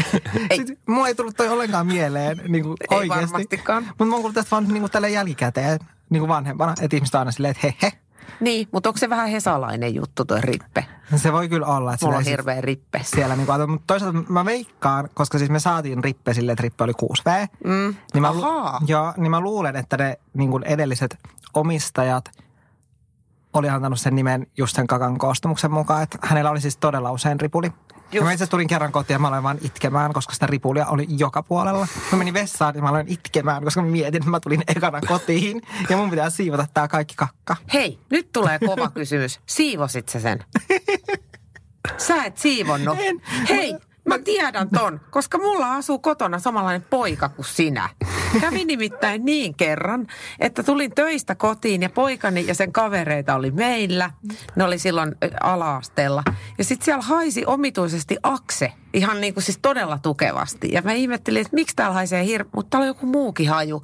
[0.50, 0.58] ei.
[0.58, 3.22] Siis, mulla ei tullut toi ollenkaan mieleen niin kuin ei oikeasti.
[3.34, 3.84] varmastikaan.
[3.84, 6.74] Mutta mä oon kuullut tästä vaan niin kuin tälle jälkikäteen, niin kuin vanhempana.
[6.82, 7.92] Että ihmiset on aina silleen, että he he.
[8.40, 10.86] Niin, mutta onko se vähän hesalainen juttu tuo rippe?
[11.16, 11.94] Se voi kyllä olla.
[11.94, 13.00] Että Mulla on hirveä rippe.
[13.04, 16.84] Siellä niin kuin, mutta toisaalta mä veikkaan, koska siis me saatiin rippe sille, että rippe
[16.84, 17.48] oli 6V.
[17.64, 17.96] Mm.
[18.14, 18.80] Niin mä, Ahaa.
[18.88, 21.18] joo, niin mä luulen, että ne niin kuin edelliset
[21.54, 22.32] omistajat
[23.54, 26.04] oli antanut sen nimen just sen kakan koostumuksen mukaan.
[26.04, 27.72] Että hänellä oli siis todella usein ripuli.
[28.12, 28.26] Just.
[28.26, 31.44] Mä itse tulin kerran kotiin ja mä aloin vaan itkemään, koska sitä ripulia oli joka
[31.44, 31.88] puolella.
[32.12, 35.62] Mä menin vessaan ja mä aloin itkemään, koska mä mietin, että mä tulin ekana kotiin
[35.90, 37.56] ja mun pitää siivota tää kaikki kakka.
[37.74, 39.40] Hei, nyt tulee kova kysymys.
[39.46, 40.40] Siivosit sä sen?
[41.98, 42.98] Sä et siivonnut.
[43.00, 43.22] En.
[43.50, 43.76] Hei,
[44.08, 47.90] mä tiedän ton, koska mulla asuu kotona samanlainen poika kuin sinä.
[48.42, 50.08] Kävi nimittäin niin kerran,
[50.40, 54.12] että tulin töistä kotiin ja poikani ja sen kavereita oli meillä.
[54.56, 56.24] Ne oli silloin ö, ala-asteella.
[56.58, 60.70] Ja sitten siellä haisi omituisesti akse, ihan niin kuin siis todella tukevasti.
[60.72, 63.84] Ja mä ihmettelin, että miksi täällä haisee hirveä, mutta täällä on joku muukin haju.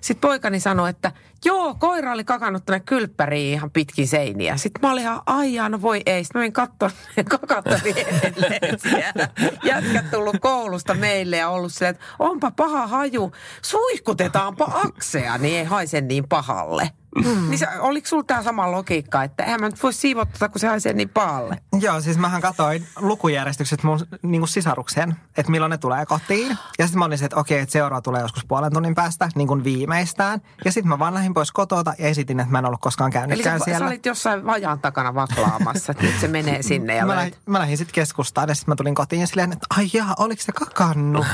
[0.00, 1.12] Sitten poikani sanoi, että
[1.44, 4.56] joo, koira oli kakannut tänne kylppäriin ihan pitkin seiniä.
[4.56, 6.24] Sitten mä olin ihan, aijaa, no voi ei.
[6.24, 6.96] Sitten mä menin katsomaan,
[7.28, 9.28] kakat oli edelleen siellä.
[9.64, 13.32] Jätkät tullut koulusta meille ja ollut silleen, että onpa paha haju.
[13.62, 16.90] Suihkutetaanpa aksea, niin ei haise niin pahalle.
[17.24, 17.50] Mm.
[17.50, 20.68] Niin se, oliko sulla tämä sama logiikka, että eihän mä nyt voi siivottaa, kun se
[20.68, 21.58] haisee niin pahalle?
[21.80, 26.58] Joo, siis mähän katsoin lukujärjestykset mun niin kuin sisarukseen, että milloin ne tulee kotiin.
[26.78, 29.48] Ja sitten mä olin se, että okei, että seuraava tulee joskus puolen tunnin päästä, niin
[29.48, 30.40] kuin viimeistään.
[30.64, 33.12] Ja sitten mä vaan lähdin pois kotota ja esitin, että mä en ollut koskaan Eli
[33.14, 33.86] sä, käynytkään sä siellä.
[33.86, 37.18] olit jossain vajaan takana vaklaamassa, että nyt se menee sinne ja Mä löit.
[37.18, 40.14] lähdin, mä lähdin sitten keskustaan ja sitten mä tulin kotiin ja silleen, että ai jaa,
[40.18, 41.26] oliko se kakannut?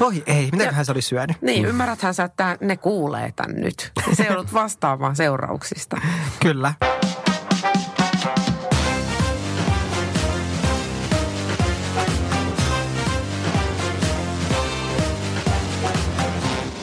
[0.00, 1.42] Voi ei, mitäköhän se oli syönyt?
[1.42, 3.92] Niin, ymmärräthän sä, että ne kuulee tän nyt.
[4.12, 4.52] Se joudut
[5.00, 5.96] vastaamaan seurauksista.
[6.42, 6.74] Kyllä.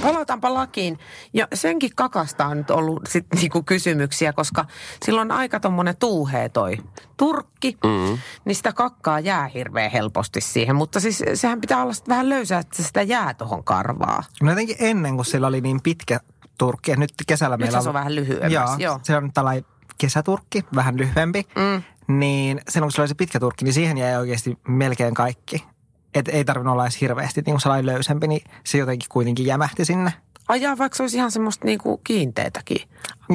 [0.02, 1.00] Palataanpa lakiin.
[1.34, 4.66] Ja senkin kakasta on nyt ollut sit niinku kysymyksiä, koska
[5.06, 6.78] silloin aika tommonen tuuhee toi
[7.18, 8.18] turkki, mm.
[8.46, 10.76] niin sitä kakkaa jää hirveän helposti siihen.
[10.76, 14.24] Mutta siis sehän pitää olla sit vähän löysää, että sitä jää tohon karvaa.
[14.42, 16.20] No jotenkin ennen, kun sillä oli niin pitkä
[16.58, 19.00] turkki, ja nyt kesällä Nyt meillä se on vähän lyhyemmäs, Joo, joo.
[19.04, 19.66] se on tällainen
[19.98, 21.48] kesäturkki, vähän lyhyempi.
[21.56, 21.84] Mm.
[22.20, 25.66] Niin silloin, kun sillä oli se pitkä turkki, niin siihen jäi oikeasti melkein kaikki.
[26.14, 29.86] Et ei tarvinnut olla edes hirveästi niin kuin sellainen löysempi, niin se jotenkin kuitenkin jämähti
[29.86, 30.14] sinne.
[30.48, 32.90] Ajaa vaikka se olisi ihan semmoista niinku kiinteetäkin.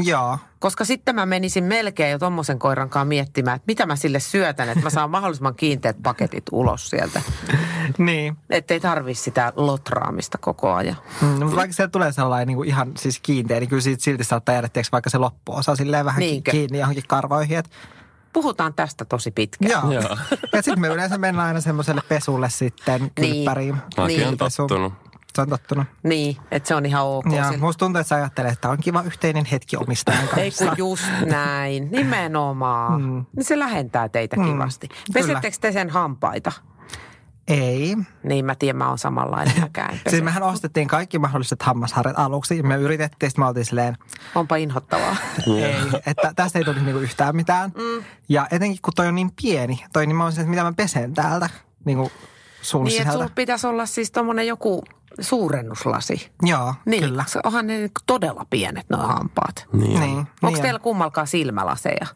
[0.04, 4.20] Joo, Koska sitten mä menisin melkein jo tommosen koiran kanssa miettimään, että mitä mä sille
[4.20, 7.22] syötän, että mä saan mahdollisimman kiinteät paketit ulos sieltä.
[7.98, 8.36] niin.
[8.50, 10.96] Että ei tarvi sitä lotraamista koko ajan.
[11.20, 14.24] Mm, mutta vaikka sieltä tulee sellainen niin kuin ihan siis kiinteä, niin kyllä siitä silti
[14.24, 16.50] saattaa jäädä tiiäks, vaikka se loppuosa silleen vähän Niinkö?
[16.50, 17.58] kiinni johonkin karvoihin.
[17.58, 17.70] Et,
[18.32, 19.70] Puhutaan tästä tosi pitkään.
[19.70, 19.92] joo.
[19.92, 20.16] Joo.
[20.52, 23.74] ja sitten me yleensä mennään aina semmoiselle pesulle sitten kylppäriin.
[23.96, 24.28] Mäkin Niin.
[24.28, 24.92] on tottunut.
[25.34, 25.86] Se on tottunut.
[26.02, 27.24] Niin, että se on ihan ok.
[27.36, 30.40] Ja sillä- musta tuntuu, että sä ajattelet, että on kiva yhteinen hetki omistajan kanssa.
[30.40, 33.02] Ei kun just näin, nimenomaan.
[33.02, 33.24] Mm.
[33.36, 34.88] Niin se lähentää teitä Mm, kivasti.
[35.14, 36.52] Pesettekö te sen hampaita?
[37.48, 37.96] Ei.
[38.22, 40.00] Niin mä tiedän, mä oon samanlainen mäkään.
[40.10, 42.56] Siis mehän ostettiin kaikki mahdolliset hammasharjat aluksi.
[42.56, 43.96] ja Me yritettiin, sitten me oltiin silleen,
[44.34, 45.16] Onpa inhottavaa.
[45.46, 45.74] ei,
[46.06, 47.70] että tästä ei tulisi niinku yhtään mitään.
[47.76, 48.04] Mm.
[48.28, 51.14] Ja etenkin kun toi on niin pieni, toi niin mä olisin, että mitä mä pesen
[51.14, 51.50] täältä
[51.84, 52.12] niinku
[52.62, 53.12] suun niin, että sisältä.
[53.24, 54.82] sulla pitäisi olla siis tommonen joku
[55.20, 56.30] suurennuslasi.
[56.42, 57.24] Joo, Niin, kyllä.
[57.26, 59.66] se- onhan ne todella pienet nuo hampaat.
[59.72, 60.00] Niin.
[60.00, 62.06] Niin, Onko niin teillä kummalkaan silmälaseja?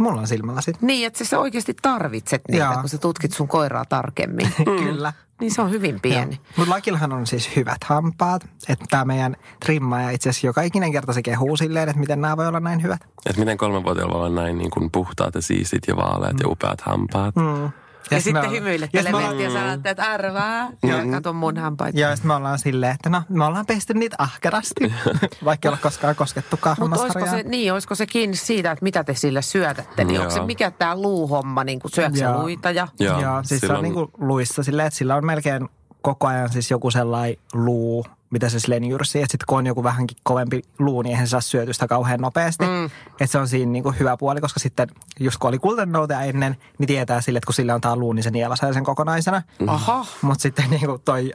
[0.00, 0.82] Mulla on silmälasit.
[0.82, 2.74] Niin, että sä oikeasti tarvitset niitä, Joo.
[2.80, 4.52] kun sä tutkit sun koiraa tarkemmin.
[4.84, 5.12] Kyllä.
[5.40, 6.40] niin se on hyvin pieni.
[6.56, 8.44] Mutta Lakillahan on siis hyvät hampaat.
[8.68, 12.36] Että tämä meidän trimmaaja itse asiassa joka ikinen kerta se kehuu silleen, että miten nämä
[12.36, 13.00] voi olla näin hyvät.
[13.26, 16.80] Että miten kolmenvuotiaalla voi olla näin niin kuin puhtaat ja siistit ja vaaleat ja upeat
[16.80, 17.36] hampaat.
[17.36, 17.70] Mm.
[18.10, 19.04] Ja, ja sitten hymyilette ja
[19.42, 20.68] ja sanotte, että arvaa.
[20.82, 21.98] Ja kato mun hampaita.
[22.00, 24.92] Ja sitten me ollaan silleen, että no, me ollaan pesty niitä ahkerasti,
[25.44, 25.78] vaikka ei ole
[26.14, 27.36] koskaan Mutta olisiko hammasharjaa.
[27.36, 30.04] se, niin, olisiko se kiinni siitä, että mitä te sille syötätte?
[30.04, 30.46] Niin onko se Joo.
[30.46, 32.42] mikä tämä luuhomma, niin kuin syötkö sä Joo.
[32.42, 32.88] luita ja...
[33.00, 35.68] Joo, Joo, siis se on silloin- niin kuin luissa silleen, että sillä on melkein
[36.02, 39.22] koko ajan siis joku sellainen luu, mitä se silleen jyrsii.
[39.22, 42.64] Että sitten kun on joku vähänkin kovempi luu, niin eihän se saa syötystä kauhean nopeasti.
[42.64, 42.84] Mm.
[43.10, 44.88] Että se on siinä niin kuin hyvä puoli, koska sitten
[45.20, 48.22] just kun oli kultanoutaja ennen, niin tietää sille, että kun sillä on tää luu, niin
[48.22, 49.42] se nielasee sen kokonaisena.
[49.60, 49.68] Mm.
[49.68, 51.32] Aha, Mutta sitten niin kuin toi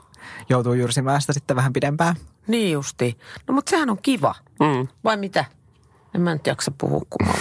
[0.49, 2.15] joutuu jyrsimään sitä sitten vähän pidempään.
[2.47, 3.17] niin justi.
[3.47, 4.35] No mutta sehän on kiva.
[4.59, 4.87] Mm.
[5.03, 5.45] Vai mitä?
[6.15, 7.33] En mä nyt jaksa puhua, kun mä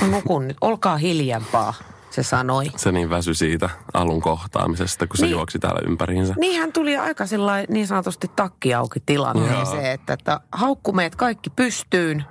[0.00, 0.56] mä nukun nyt.
[0.60, 1.74] Olkaa hiljempaa,
[2.10, 2.64] se sanoi.
[2.76, 5.32] Se niin väsy siitä alun kohtaamisesta, kun se Niin.
[5.32, 6.34] juoksi täällä ympäriinsä.
[6.38, 9.92] Niin hän tuli aika sellainen niin sanotusti takki auki tilanteeseen, Joo.
[9.94, 12.24] että, että haukku meidät kaikki pystyyn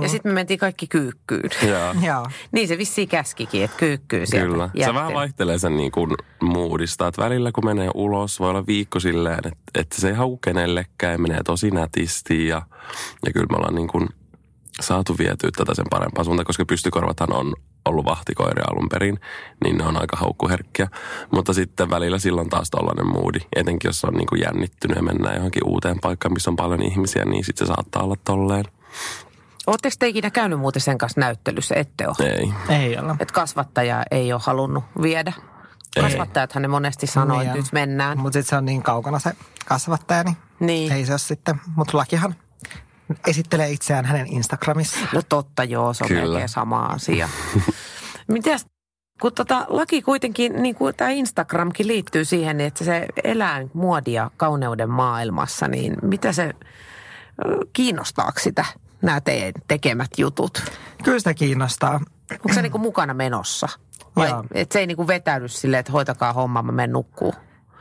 [0.00, 1.50] ja sitten me mentiin kaikki kyykkyyn.
[1.68, 1.94] Joo.
[2.08, 2.26] Joo.
[2.52, 4.66] niin se vissiin käskikin, että kyykkyyn sieltä Kyllä.
[4.66, 4.94] Se jätteen.
[4.94, 6.10] vähän vaihtelee sen niin kuin
[6.42, 7.06] moodista.
[7.06, 11.12] Että välillä kun menee ulos, voi olla viikko silleen, että, että se ei hau kenellekään
[11.12, 12.46] ja menee tosi nätisti.
[12.46, 12.62] Ja,
[13.26, 14.08] ja kyllä me ollaan niin kuin
[14.80, 19.20] saatu vietyä tätä sen parempaan suuntaan, koska pystykorvathan on ollut vahtikoiria alun perin,
[19.64, 20.88] niin ne on aika haukkuherkkiä.
[21.30, 25.36] Mutta sitten välillä silloin taas tollainen moodi, etenkin jos on niin kuin jännittynyt ja mennään
[25.36, 28.64] johonkin uuteen paikkaan, missä on paljon ihmisiä, niin sitten se saattaa olla tolleen.
[29.66, 31.74] Oletteko te ikinä käynyt muuten sen kanssa näyttelyssä?
[31.74, 32.30] Ette ole.
[32.30, 32.52] Ei.
[32.68, 33.16] Ei olla.
[33.20, 35.32] Että kasvattaja ei ole halunnut viedä.
[36.00, 38.18] Kasvattajathan ne monesti sanoo, että nyt mennään.
[38.18, 39.32] Mutta sitten se on niin kaukana se
[39.66, 40.92] kasvattaja, niin, Niin.
[40.92, 41.60] ei se ole sitten.
[41.76, 42.34] Mutta Lakihan
[43.26, 44.98] esittelee itseään hänen Instagramissa.
[45.12, 46.22] No totta joo, se on Kyllä.
[46.22, 47.28] melkein sama asia.
[48.28, 48.66] Mitäs
[49.20, 54.90] Kun tota, laki kuitenkin, niin kuin tämä Instagramkin liittyy siihen, että se elää muodia kauneuden
[54.90, 56.52] maailmassa, niin mitä se,
[57.72, 58.64] kiinnostaako sitä
[59.02, 60.64] nämä teidän tekemät jutut?
[61.04, 62.00] Kyllä sitä kiinnostaa.
[62.32, 63.68] Onko se niin kuin mukana menossa?
[64.16, 64.44] Vai Joo.
[64.54, 67.34] et se ei niin kuin vetäydy silleen, että hoitakaa homma, mä menen nukkuu?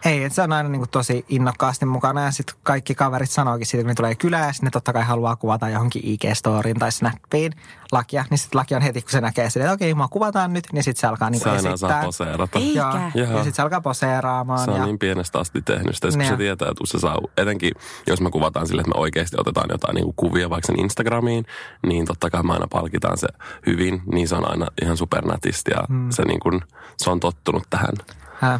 [0.06, 3.68] Ei, että se on aina niin kuin tosi innokkaasti mukana ja sitten kaikki kaverit sanoikin
[3.68, 6.92] siitä, kun ne tulee kylään ja sitten ne totta kai haluaa kuvata johonkin IG-storiin tai
[6.92, 7.52] Snappiin
[7.92, 8.26] lakia.
[8.30, 10.84] Niin sitten laki on heti, kun se näkee silleen, että okei, mua kuvataan nyt, niin
[10.84, 11.78] sitten se alkaa niin esittää.
[11.78, 12.60] saa poseerata.
[12.60, 12.88] Joo.
[12.88, 13.12] Eikä.
[13.32, 14.60] Ja sitten se alkaa poseeraamaan.
[14.66, 14.86] Se on ja...
[14.86, 17.72] niin pienestä asti tehnyt sitä, kun se tietää, että se saa, etenkin
[18.08, 21.46] jos me kuvataan sille, että me oikeasti otetaan jotain niin kuin kuvia vaikka sen Instagramiin,
[21.88, 23.28] niin totta kai me aina palkitaan se
[23.66, 26.12] hyvin, niin se on aina ihan supernätisti ja Hmm.
[26.12, 26.62] se, niin kuin,
[26.98, 27.94] se on tottunut tähän.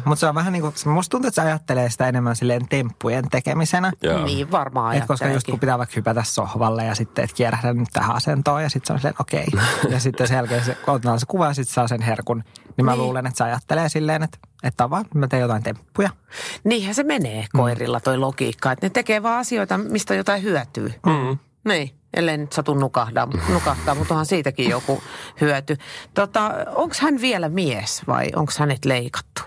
[0.04, 3.28] Mutta se on vähän niin kuin, musta tuntuu, että se ajattelee sitä enemmän silleen temppujen
[3.30, 3.92] tekemisenä.
[4.02, 4.24] Joo.
[4.24, 7.88] Niin varmaan Et koska just kun pitää vaikka hypätä sohvalle ja sitten, että kierrähdä nyt
[7.92, 9.46] tähän asentoon ja sitten se on silleen, okei.
[9.88, 12.44] ja sitten sen jälkeen se, kun otetaan se kuva ja sitten saa sen herkun,
[12.76, 13.02] niin mä Niin.
[13.02, 16.10] luulen, että se ajattelee silleen, että, että vaan, mä teen jotain temppuja.
[16.64, 20.94] Niinhän se menee koirilla toi logiikka, että ne tekee vaan asioita, mistä jotain hyötyy.
[21.06, 21.38] Mm.
[21.68, 25.02] Niin, ellei nyt satu nukahdaa, nukahtaa, mutta onhan siitäkin joku
[25.40, 25.76] hyöty.
[26.14, 29.42] Tota, onko hän vielä mies vai onko hänet leikattu?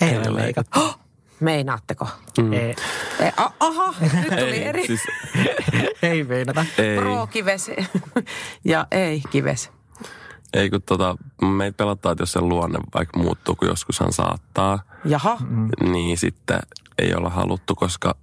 [0.00, 0.80] Ei, Ei ole leikattu.
[1.40, 2.08] Meinaatteko?
[2.38, 2.52] Mm.
[2.52, 2.74] Ei,
[3.20, 4.86] E, a, aha, nyt tuli Ei, eri.
[4.86, 5.00] siis,
[6.02, 6.64] ei meinata.
[6.78, 7.70] ei, Pro-kives
[8.64, 9.70] ja ei-kives.
[10.54, 11.16] ei kun tota,
[11.56, 15.68] meitä pelottaa, että jos se luonne vaikka muuttuu, kun joskushan saattaa, Jaha, Mm.
[15.92, 16.58] niin sitten
[16.98, 18.14] ei olla haluttu, koska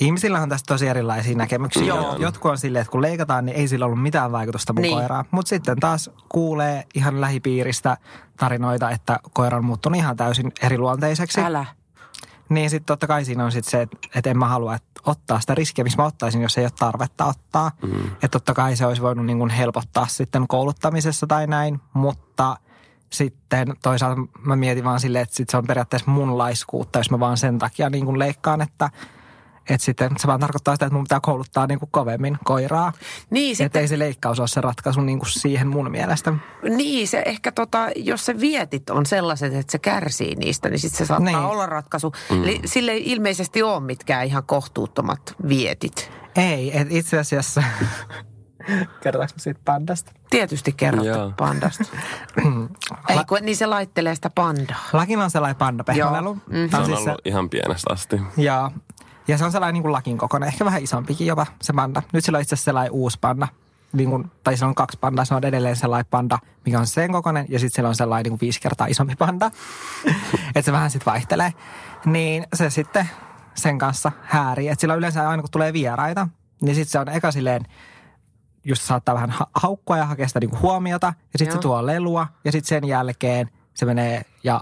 [0.00, 1.84] Ihmisillä on tästä tosi erilaisia näkemyksiä.
[1.84, 2.14] Joo.
[2.14, 4.94] Jot- Jotkut on silleen, että kun leikataan, niin ei sillä ollut mitään vaikutusta mun Niin.
[4.96, 5.24] koiraan.
[5.30, 7.96] Mutta sitten taas kuulee ihan lähipiiristä
[8.36, 11.40] tarinoita, että koira on muuttunut ihan täysin eriluonteiseksi.
[11.40, 11.66] älä.
[12.48, 15.40] Niin sitten totta kai siinä on sitten se, että, että en mä halua että ottaa
[15.40, 17.70] sitä riskiä, missä mä ottaisin, jos ei ole tarvetta ottaa.
[17.82, 18.06] Mm.
[18.06, 22.56] Että totta kai se olisi voinut niin kuin helpottaa sitten kouluttamisessa tai näin, mutta
[23.10, 27.20] sitten toisaalta mä mietin vaan silleen, että sit se on periaatteessa mun laiskuutta, jos mä
[27.20, 28.90] vaan sen takia niin kuin leikkaan, että
[29.68, 32.92] että sitten se vaan tarkoittaa sitä, että mun pitää kouluttaa niin kuin kovemmin koiraa.
[33.30, 36.32] Niin, Että sitten, ei se leikkaus ole se ratkaisu niin kuin siihen mun mielestä.
[36.76, 40.98] niin se ehkä tota, jos se vietit on sellaiset, että se kärsii niistä, niin sitten
[40.98, 41.38] se saattaa Niin.
[41.50, 42.12] olla ratkaisu.
[42.30, 42.42] Mm.
[42.42, 46.10] Eli sille ei ilmeisesti ole mitkään ihan kohtuuttomat vietit.
[46.36, 47.62] Ei, että itse asiassa...
[49.02, 50.12] Kerrotaanko siitä pandasta?
[50.30, 51.32] Tietysti kerrotte Joo.
[51.36, 51.84] pandasta.
[53.08, 54.76] ei, kun, niin se laittelee sitä pandaa.
[54.92, 56.28] Lakilla on sellainen pandapehmonelu.
[56.28, 56.58] Joo.
[56.58, 56.64] Mm.
[56.64, 58.20] se Tämä on siis ollut ihan pienestä asti.
[58.36, 58.70] Ja,
[59.28, 62.02] ja se on sellainen niin kuin lakin kokoinen, ehkä vähän isompikin jopa se panda.
[62.12, 63.48] Nyt sillä on itse asiassa sellainen uusi panda,
[63.92, 67.12] niin kuin, tai sillä on kaksi pandaa, se on edelleen sellainen panda, mikä on sen
[67.12, 69.50] kokoinen, ja sitten siellä on sellainen niin kuin viisi kertaa isompi panda.
[70.46, 71.52] että se vähän sitten vaihtelee.
[72.04, 73.08] Niin se sitten
[73.54, 74.68] sen kanssa häärii.
[74.68, 76.28] Että sillä yleensä aina kun tulee vieraita,
[76.62, 77.62] niin sitten se on eka silleen,
[78.64, 81.86] just saattaa vähän ha- haukkua ja hakea sitä niin kuin huomiota, ja sitten se tuo
[81.86, 84.60] lelua, ja sitten sen jälkeen se menee ja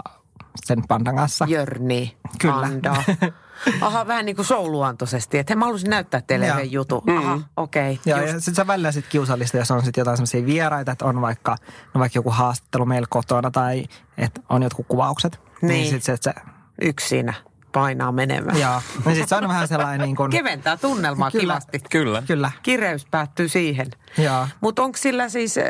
[0.65, 1.45] sen pandan kanssa.
[1.49, 2.53] Jörni, Kyllä.
[2.61, 3.03] pandaa.
[3.81, 5.37] Aha, vähän niin kuin souluantoisesti.
[5.37, 6.55] Että mä haluaisin näyttää teille Joo.
[6.57, 7.01] yhden jutun.
[7.17, 7.99] Aha, okei.
[8.05, 11.05] Joo, Okay, ja sitten se välillä sit kiusallista, jos on sitten jotain semmoisia vieraita, että
[11.05, 11.55] on vaikka,
[11.93, 13.85] no vaikka joku haastattelu meillä kotona tai
[14.17, 15.39] että on jotkut kuvaukset.
[15.61, 15.83] Niin, Niin.
[15.85, 16.33] sitten se, että
[16.81, 17.33] Yksi siinä
[17.71, 18.59] painaa menemään.
[18.59, 18.81] joo.
[19.05, 21.41] Niin sitten se on vähän sellainen niin kuin, Keventää tunnelmaa Kyllä.
[21.53, 21.79] kivasti.
[21.91, 22.23] Kyllä.
[22.27, 23.87] kyllä, Kireys päättyy siihen.
[24.17, 24.47] joo.
[24.61, 25.63] Mutta onko sillä siis äh,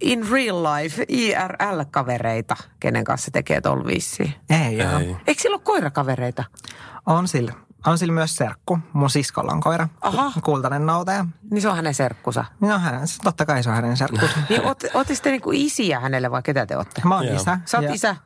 [0.00, 4.34] in real life IRL-kavereita, kenen kanssa tekee tuolla vissiin?
[4.50, 4.98] Ei, joo.
[4.98, 5.16] Ei.
[5.26, 6.44] Eikö sillä ole koirakavereita?
[7.06, 7.52] On sillä.
[7.86, 8.78] On sillä myös serkku.
[8.92, 9.88] Mun siskolla on koira.
[10.00, 10.30] Aha.
[10.34, 11.24] Ku- Kultainen noutaja.
[11.50, 12.44] Niin se on hänen serkkusa.
[12.60, 14.38] No hänen, totta kai se on hänen serkkunsa.
[14.48, 17.02] Niin oot, ootte sitten niinku isiä hänelle vai ketä te ootte?
[17.04, 17.36] Mä oon Joo.
[17.36, 17.58] isä.
[17.64, 18.16] Sä oot ja, isä,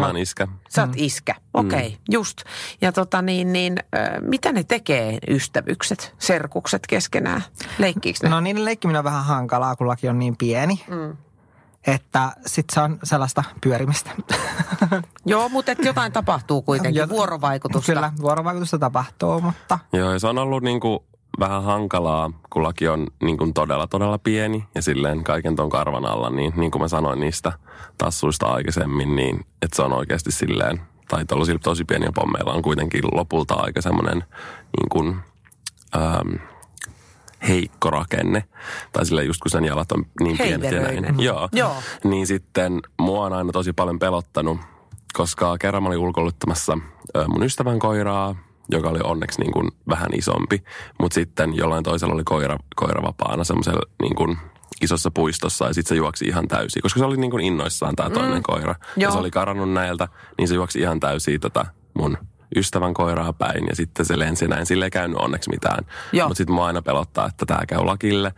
[0.00, 0.48] Mä oon iskä.
[0.68, 1.34] sä oot iskä.
[1.54, 2.42] Okei, okay, just.
[2.80, 7.42] Ja tota niin, niin äh, mitä ne tekee ystävykset, serkukset keskenään?
[7.78, 8.28] Leikkiikö ne?
[8.28, 10.84] No niiden leikkiminen on vähän hankalaa, kun laki on niin pieni.
[10.88, 11.16] Mm.
[11.86, 14.10] Että sit se on sellaista pyörimistä.
[15.26, 17.92] Joo, mutta et jotain tapahtuu kuitenkin, Jot- vuorovaikutusta.
[17.92, 21.00] Kyllä, vuorovaikutusta tapahtuu, mutta Joo, ja se on ollut niin kuin
[21.40, 26.06] vähän hankalaa, kun laki on niin kuin todella, todella pieni ja silleen kaiken ton karvan
[26.06, 27.52] alla, niin, niin kuin mä sanoin niistä
[27.98, 33.02] tassuista aikaisemmin, niin että se on oikeasti silleen, tai tuollaisilla tosi pieniä pommeilla on kuitenkin
[33.12, 34.24] lopulta aika semmoinen
[34.76, 35.16] niin kuin,
[35.96, 36.34] ähm,
[37.48, 38.44] heikko rakenne.
[38.92, 41.14] Tai silleen just kun sen jalat on niin pienet ja näin.
[41.18, 41.48] Joo.
[41.52, 41.76] Joo.
[42.04, 44.58] Niin sitten mua on aina tosi paljon pelottanut,
[45.14, 46.78] koska kerran mä olin ulkoiluttamassa
[47.28, 48.36] mun ystävän koiraa,
[48.70, 50.64] joka oli onneksi niin kuin vähän isompi.
[51.00, 54.38] Mutta sitten jollain toisella oli koira, koira vapaana semmoisella niin kuin
[54.82, 56.82] isossa puistossa ja sitten se juoksi ihan täysin.
[56.82, 58.74] Koska se oli niin kuin innoissaan tämä toinen koira.
[58.96, 59.12] Ja Joo.
[59.12, 62.18] se oli karannut näiltä, niin se juoksi ihan täysin tätä mun
[62.56, 64.66] ystävän koiraa päin ja sitten se lensi näin.
[64.66, 65.86] Sille ei käynyt onneksi mitään.
[66.28, 68.34] Mutta sitten mua aina pelottaa, että tämä käy lakille.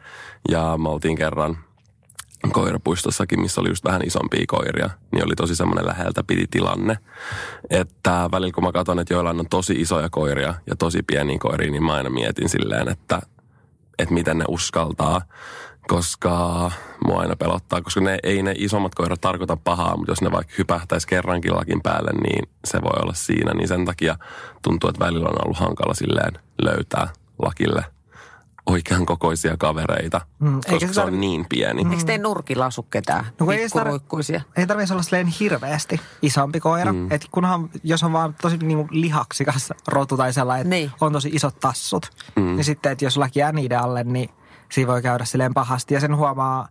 [0.48, 1.58] Ja me oltiin kerran
[2.52, 6.98] koirapuistossakin, missä oli just vähän isompia koiria, niin oli tosi semmoinen läheltä piti tilanne.
[7.70, 11.70] Että välillä kun mä katson, että joillain on tosi isoja koiria ja tosi pieniä koiria,
[11.70, 13.22] niin mä aina mietin silleen, että,
[13.98, 15.20] että miten ne uskaltaa
[15.88, 16.70] koska
[17.04, 20.54] mua aina pelottaa, koska ne, ei ne isommat koirat tarkoita pahaa, mutta jos ne vaikka
[20.58, 23.54] hypähtäisi kerrankin lakin päälle, niin se voi olla siinä.
[23.54, 24.16] Niin sen takia
[24.62, 27.08] tuntuu, että välillä on ollut hankala silleen löytää
[27.42, 27.84] lakille
[28.66, 31.84] oikean kokoisia kavereita, Mm, eikä koska se se tar- on niin pieni.
[31.84, 31.90] Mm.
[31.92, 33.26] Eikö teidän nurkilla asu ketään?
[33.40, 34.40] No ei se tar- Pikkuruikkuisia.
[34.56, 36.92] Ei tarvitsisi olla silleen hirveästi isompi koira.
[36.92, 37.12] Mm.
[37.12, 40.90] Et kunhan, jos on vaan tosi niinku lihaksikas rotu tai sellainen, että Niin.
[41.00, 42.42] on tosi isot tassut, mm.
[42.42, 44.30] niin sitten, että jos laki jää niiden alle, niin
[44.72, 45.94] siinä voi käydä silleen pahasti.
[45.94, 46.68] Ja sen huomaa,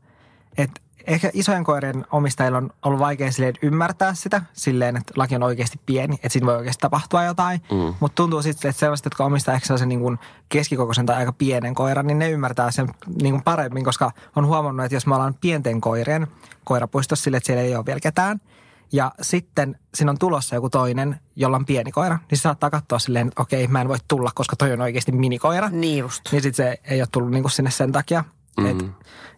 [0.57, 5.43] että ehkä isojen koirien omistajilla on ollut vaikea silleen ymmärtää sitä silleen, että laki on
[5.43, 7.61] oikeasti pieni, että siinä voi oikeasti tapahtua jotain.
[7.71, 7.93] Mm.
[7.99, 11.75] Mutta tuntuu sitten, että sellaiset, jotka omistaa ehkä sellaisen niin kuin keskikokoisen tai aika pienen
[11.75, 12.87] koiran, niin ne ymmärtää sen
[13.21, 16.27] niin kuin paremmin, koska on huomannut, että jos me ollaan pienten koirien
[16.63, 18.41] koirapuistossa sille, että siellä ei ole vielä ketään,
[18.91, 22.99] ja sitten siinä on tulossa joku toinen, jolla on pieni koira, niin se saattaa katsoa
[22.99, 25.69] silleen, että okei, mä en voi tulla, koska toi on oikeasti minikoira.
[25.69, 26.21] Niin just.
[26.31, 28.23] Niin sitten se ei ole tullut niinku sinne sen takia.
[28.57, 28.65] Mm.
[28.65, 28.85] Että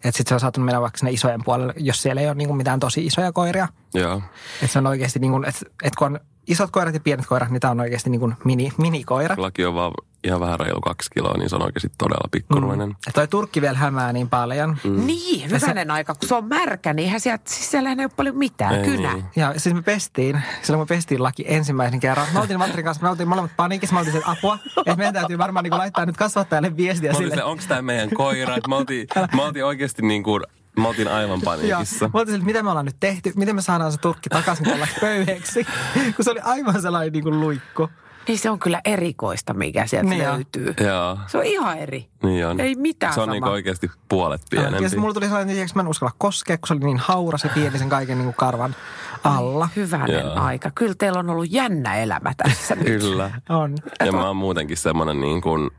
[0.04, 2.54] et sitten se on saattanut mennä vaikka sinne isojen puolelle, jos siellä ei ole niinku
[2.54, 3.68] mitään tosi isoja koiria.
[3.94, 4.22] Joo.
[4.62, 7.60] Että se on oikeasti, niinku, että et kun on isot koirat ja pienet koirat, niin
[7.60, 9.36] tämä on oikeasti niinku mini, minikoira.
[9.38, 9.92] Laki on vaan
[10.24, 12.96] ihan vähän reilu kaksi kiloa, niin se on oikeasti todella pikkuruinen.
[13.06, 14.78] Ja toi turkki vielä hämää niin paljon.
[14.84, 15.06] Mm.
[15.06, 16.16] Niin, hyvänen aika.
[16.16, 18.76] Kun se on märkä, niin eihän sieltä, siis siellähän ei ole paljon mitään.
[18.76, 19.14] Ei Kynä.
[19.14, 19.26] niin.
[19.36, 22.28] Ja siis me pestiin, silloin me pestiin laki ensimmäisen kerran.
[22.34, 24.58] Me oltiin Valtterin kanssa, me oltiin molemmat paniikissa, me oltiin sen apua.
[24.78, 27.44] Että meidän täytyy varmaan niinku laittaa nyt kasvattajalle viestiä Mä sille.
[27.44, 28.56] onko tämä meidän koira?
[28.68, 30.44] Mä oltiin, mä oltiin oikeasti niin kuin,
[30.78, 32.10] mä oltiin aivan Ja paniikissa.
[32.14, 34.88] mä oltiin sille, mitä me ollaan nyt tehty, miten me saadaan se turkki takaisin tällä
[35.02, 35.68] pöyheeksi.
[36.16, 37.90] Kun se oli aivan sellainen niin kuin luikku.
[38.28, 40.74] Niin se on kyllä erikoista, mikä sieltä Niin löytyy.
[40.88, 42.08] Joo, Se on ihan eri.
[42.24, 42.60] niin on.
[42.60, 44.80] Ei mitään Se on niin oikeasti puolet Ja pienempi.
[44.84, 47.50] sitten mulla tuli sellainen, että mä en uskalla koskea, kun se oli niin hauras ja
[47.54, 48.76] pieni sen kaiken niin kuin karvan
[49.24, 49.70] alla.
[49.76, 50.34] Hyvänen Joo.
[50.40, 50.72] aika.
[50.76, 52.86] Kyllä teillä on ollut jännä elämä tässä nyt.
[52.86, 53.32] Kyllä.
[53.50, 53.76] On.
[54.06, 55.70] Ja mä oon muutenkin semmoinen niin kuin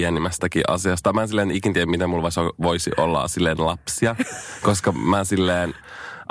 [0.00, 1.12] pienimmästäkin asiasta.
[1.12, 2.28] Mä en silleen ikin tiedä, mitä mulla
[2.62, 4.16] voisi- olla silleen lapsia,
[4.62, 5.74] koska mä silleen,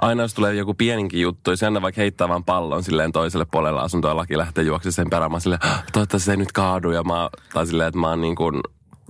[0.01, 3.81] aina jos tulee joku pieninkin juttu, ja aina vaikka heittää vaan pallon silleen toiselle puolelle
[3.81, 6.91] asuntoa ja laki lähtee juoksemaan sen perään, mä silleen, "Ah, toivottavasti se ei nyt kaadu,
[6.91, 8.61] ja mä, tai silleen, että mä oon niin kuin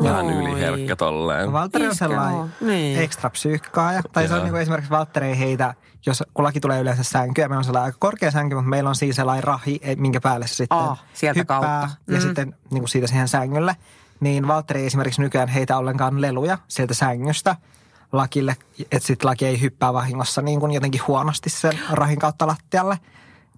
[0.03, 1.53] vähän yliherkkä tolleen.
[1.53, 2.99] Valtteri on sellainen niin.
[2.99, 4.01] ekstra psyykkaaja.
[4.13, 4.43] Tai se on Joo.
[4.43, 5.73] niin kuin esimerkiksi Valtteri ei heitä,
[6.05, 8.95] jos kun laki tulee yleensä sänkyä, meillä on sellainen aika korkea sänky, mutta meillä on
[8.95, 11.89] siinä sellainen rahi, eh, minkä päälle se sitten Aa, sieltä hyppää kautta.
[12.07, 12.21] ja Mm.
[12.21, 13.75] sitten niin kuin siitä siihen sängylle.
[14.19, 17.55] Niin Valtteri ei esimerkiksi nykyään heitä ollenkaan leluja sieltä sängystä
[18.11, 18.57] lakille,
[18.91, 22.99] että sitten laki ei hyppää vahingossa niin kuin jotenkin huonosti sen rahin kautta lattialle.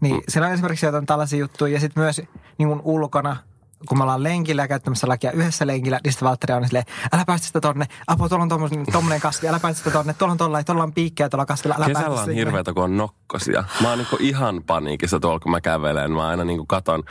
[0.02, 0.22] Niin mm.
[0.28, 2.22] siellä on esimerkiksi jotain tällaisia juttuja ja sitten myös
[2.58, 3.38] niin kuin ulkona
[3.88, 7.24] kun me ollaan lenkillä ja käyttämässä lakia yhdessä lenkillä, niin sitten Valtteri on silleen, älä
[7.26, 10.38] päästä sitä tonne, apu, tuolla on tommonen, tommonen kasvi, älä päästä sitä tonne, tuolla on
[10.38, 13.64] tolla, tuolla on piikkejä tuolla kasvilla, älä päästä Kesällä on sinne." hirveätä, kun on nokkosia.
[13.82, 16.12] Mä oon niinku ihan paniikissa tuolla, kun mä kävelen.
[16.12, 17.04] Mä aina niinku katon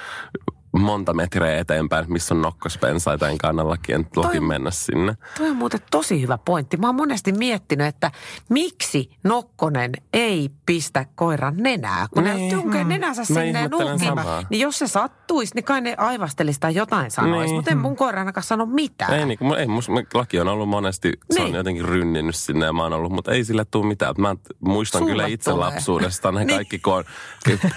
[0.80, 5.14] monta metriä eteenpäin, missä on nokkospensaita, enkä anna lakien lokin mennä sinne.
[5.38, 6.76] Toi on muuten tosi hyvä pointti.
[6.76, 8.10] Mä oon monesti miettinyt, että
[8.48, 12.48] miksi nokkonen ei pistä koiran nenää, kun Niin.
[12.48, 13.68] ne tunkee nenänsä Mä sinne
[14.06, 14.42] samaa.
[14.50, 17.46] Niin jos se sattuisi, niin kai ne aivastelisi tai jotain sanoisi.
[17.46, 17.54] Niin.
[17.56, 19.14] Mutta en mun koira ainakaan sano mitään.
[19.14, 21.54] Ei, niin, ei mus, laki on ollut monesti, se on Niin.
[21.56, 24.14] jotenkin rynninnyt sinne ja mä oon ollut, mutta ei sille tule mitään.
[24.18, 25.64] Mä muistan Sulle kyllä itse tulee.
[25.66, 26.56] lapsuudesta ne Niin.
[26.56, 27.04] kaikki, kun on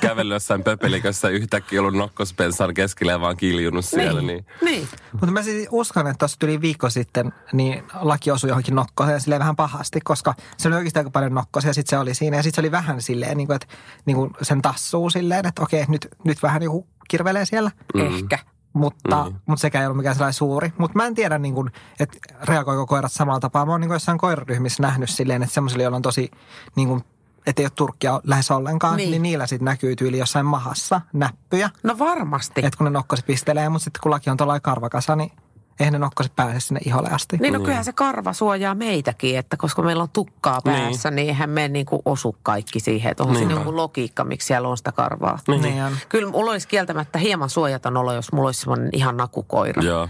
[0.01, 4.21] kävellyt jossain pöpelikössä yhtäkkiä ollut nokkospensan keskellä vaan kiljunut siellä.
[4.21, 4.45] Niin.
[4.61, 4.87] niin.
[5.11, 9.39] Mutta mä siis uskon, että tuossa tuli viikko sitten, niin laki osui johonkin nokkoseen silleen
[9.39, 12.37] vähän pahasti, koska se oli oikeasti aika paljon nokkosia ja sitten se oli siinä.
[12.37, 13.67] Ja sitten se oli vähän silleen, niin kuin, että
[14.05, 17.71] niin kuin sen tassuu silleen, että okei, nyt, nyt vähän joku kirvelee siellä.
[17.95, 18.01] Mm.
[18.01, 18.39] Ehkä.
[18.73, 19.33] Mutta, Niin.
[19.33, 19.39] mm.
[19.45, 20.73] mutta sekään ei ollut mikään sellainen suuri.
[20.77, 23.65] Mutta mä en tiedä, niin kuin, että reagoiko koirat samalla tapaa.
[23.65, 26.31] Mä oon niin kuin jossain koiraryhmissä nähnyt silleen, että semmoisilla, joilla on tosi,
[26.75, 27.03] niin kuin,
[27.47, 29.05] että ei ole turkkia lähes ollenkaan, Niin.
[29.05, 31.69] niin, niin niillä sitten näkyy tyyli jossain mahassa näppyjä.
[31.83, 32.61] No varmasti.
[32.65, 35.31] Että kun ne nokkoset pistelee, mutta sitten kun laki on tuolla karvakasa, niin
[35.79, 37.37] eihän ne nokkoset pääse sinne iholle asti.
[37.37, 41.27] Niin no kyllähän se karva suojaa meitäkin, että koska meillä on tukkaa päässä, niin, niin
[41.27, 43.11] eihän me niinku osu kaikki siihen.
[43.11, 43.55] Että onhan se Niinpä.
[43.55, 45.39] niinku logiikka, miksi siellä on sitä karvaa.
[45.47, 45.61] Niin.
[45.61, 45.97] niin on.
[46.09, 49.83] Kyllä mulla olisi kieltämättä hieman suojaton olo, jos mulla olisi semmoinen ihan nakukoira.
[49.83, 50.07] Joo.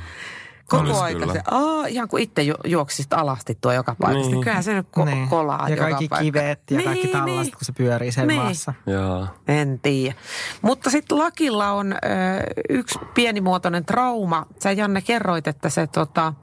[0.70, 1.34] Koko Olisi aika kyllä.
[1.34, 4.22] se, aa, ihan kuin itse ju- juoksisit alasti tuo joka paikasta.
[4.22, 4.32] Niin.
[4.32, 4.42] Niin.
[4.44, 5.28] Kyllähän se nyt ko- Niin.
[5.30, 6.24] kolaa Ja joka kaikki paikka.
[6.24, 7.52] kivet ja kaikki Niin, tällaiset, niin.
[7.52, 8.42] kun se pyörii sen Niin.
[8.42, 8.74] maassa.
[8.86, 9.28] Joo.
[9.48, 10.16] En tiedä.
[10.62, 11.98] Mutta sitten Lakilla on ö,
[12.70, 14.46] yksi pienimuotoinen trauma.
[14.64, 16.34] Sä Janne kerroit, että se tota,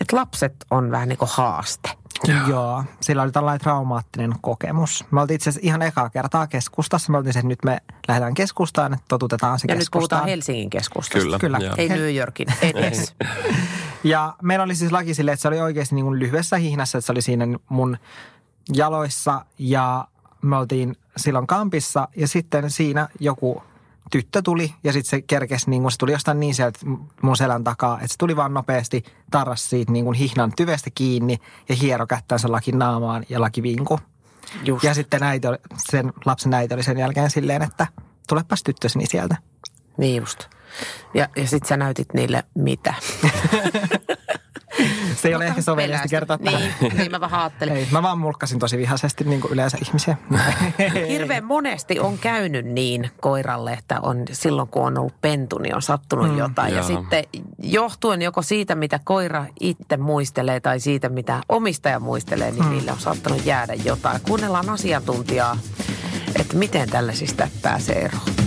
[0.00, 1.90] että lapset on vähän niin kuin haaste.
[2.28, 2.48] Joo.
[2.48, 2.84] Joo.
[3.00, 5.04] Sillä oli tällainen traumaattinen kokemus.
[5.10, 7.12] Me oltiin itse asiassa ihan ekaa kertaa keskustassa.
[7.12, 10.00] Me oltiin se, että nyt me lähdetään keskustaan, että totutetaan se Ja nyt keskustaan.
[10.20, 11.18] puhutaan Helsingin keskustasta.
[11.20, 11.38] Kyllä.
[11.38, 11.58] Kyllä.
[11.58, 11.74] Joo.
[11.78, 13.14] Ei New Yorkin edes.
[14.04, 17.06] Ja meillä oli siis laki silleen, että se oli oikeasti niin kuin lyhyessä hihnassa, että
[17.06, 17.96] se oli siinä mun
[18.72, 20.08] jaloissa ja
[20.42, 23.62] me oltiin silloin kampissa ja sitten siinä joku
[24.10, 26.78] tyttö tuli ja sitten se kerkesi, niin kun se tuli jostain niin sieltä
[27.22, 31.38] mun selän takaa, että se tuli vaan nopeasti, tarras siitä niin kuin hihnan tyvestä kiinni
[31.68, 34.00] ja hiero kättänsä laki naamaan ja laki vinku.
[34.64, 34.84] Just.
[34.84, 35.56] Ja sitten äiti oli,
[35.90, 37.86] sen lapsen äiti oli sen jälkeen silleen, että
[38.28, 39.36] tulepas tyttöseni sieltä.
[39.98, 40.44] Niin just.
[41.14, 42.94] Ja, ja sit sä näytit niille mitä.
[45.16, 46.60] Se ei ole ehkä sovellisesti kertoa tähän.
[46.80, 47.76] Niin, niin mä vähän ajattelin.
[47.76, 50.16] Ei, mä vaan mulkkasin tosi vihaisesti niin kuin yleensä ihmisiä.
[51.08, 55.82] Hirveän monesti on käynyt niin koiralle, että on silloin kun on ollut pentu, niin on
[55.82, 56.74] sattunut mm, jotain.
[56.74, 56.86] Ja joo.
[56.86, 57.24] sitten
[57.58, 63.00] johtuen joko siitä, mitä koira itse muistelee tai siitä, mitä omistaja muistelee, niin niille on
[63.00, 64.20] saattanut jäädä jotain.
[64.20, 65.58] Kuunnellaan asiantuntijaa,
[66.40, 68.45] että miten tällaisista pääsee eroon.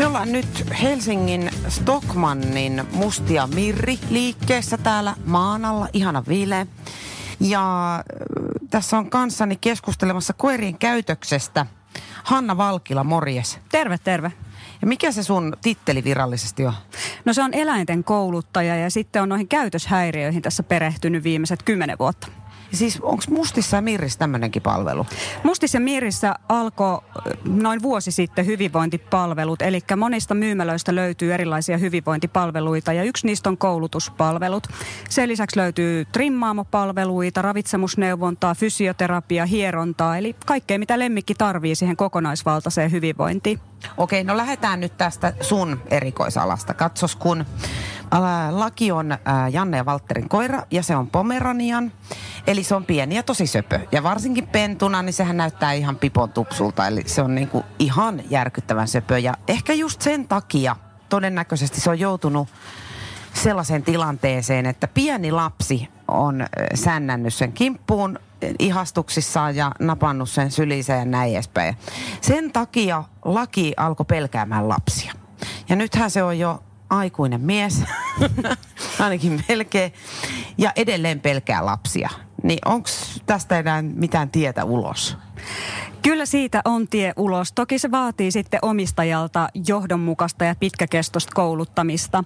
[0.00, 6.66] Me ollaan nyt Helsingin Stockmannin Mustia Mirri liikkeessä täällä maan alla, ihana vile.
[7.40, 8.02] Ja äh,
[8.70, 11.66] tässä on kanssani keskustelemassa koirien käytöksestä
[12.24, 13.58] Hanna Valkila, morjes.
[13.70, 14.32] Terve, terve.
[14.80, 16.72] Ja mikä se sun titteli virallisesti on?
[17.24, 22.28] No se on eläinten kouluttaja ja sitten on noihin käytöshäiriöihin tässä perehtynyt viimeiset kymmenen vuotta.
[22.72, 25.06] Siis onko Mustissa ja Mirrissä tämmöinenkin palvelu?
[25.44, 27.00] Mustis ja Miirissä alkoi
[27.44, 34.66] noin vuosi sitten hyvinvointipalvelut, eli monista myymälöistä löytyy erilaisia hyvinvointipalveluita ja yksi niistä on koulutuspalvelut.
[35.08, 43.60] Sen lisäksi löytyy trimmaamopalveluita, ravitsemusneuvontaa, fysioterapia, hierontaa, eli kaikkea mitä lemmikki tarvii siihen kokonaisvaltaiseen hyvinvointiin.
[43.96, 46.74] Okei, no lähdetään nyt tästä sun erikoisalasta.
[46.74, 47.44] Katsos, kun
[48.50, 49.18] laki on
[49.52, 51.92] Janne ja Valtterin koira ja se on Pomeranian.
[52.46, 53.80] Eli se on pieni ja tosi söpö.
[53.92, 56.86] Ja varsinkin pentuna, niin sehän näyttää ihan pipon tupsulta.
[56.86, 59.18] Eli se on niinku ihan järkyttävän söpö.
[59.18, 60.76] Ja ehkä just sen takia
[61.08, 62.48] todennäköisesti se on joutunut
[63.34, 68.18] sellaiseen tilanteeseen, että pieni lapsi on sännännyt sen kimppuun
[68.58, 71.76] ihastuksissaan ja napannut sen syliin ja näin edespäin.
[72.20, 75.12] Sen takia laki alkoi pelkäämään lapsia.
[75.68, 77.82] Ja nythän se on jo aikuinen mies,
[79.00, 79.92] ainakin melkein,
[80.58, 82.10] ja edelleen pelkää lapsia.
[82.42, 82.88] Niin onko
[83.26, 85.18] tästä enää mitään tietä ulos?
[86.02, 87.52] Kyllä siitä on tie ulos.
[87.52, 92.24] Toki se vaatii sitten omistajalta johdonmukaista ja pitkäkestoista kouluttamista.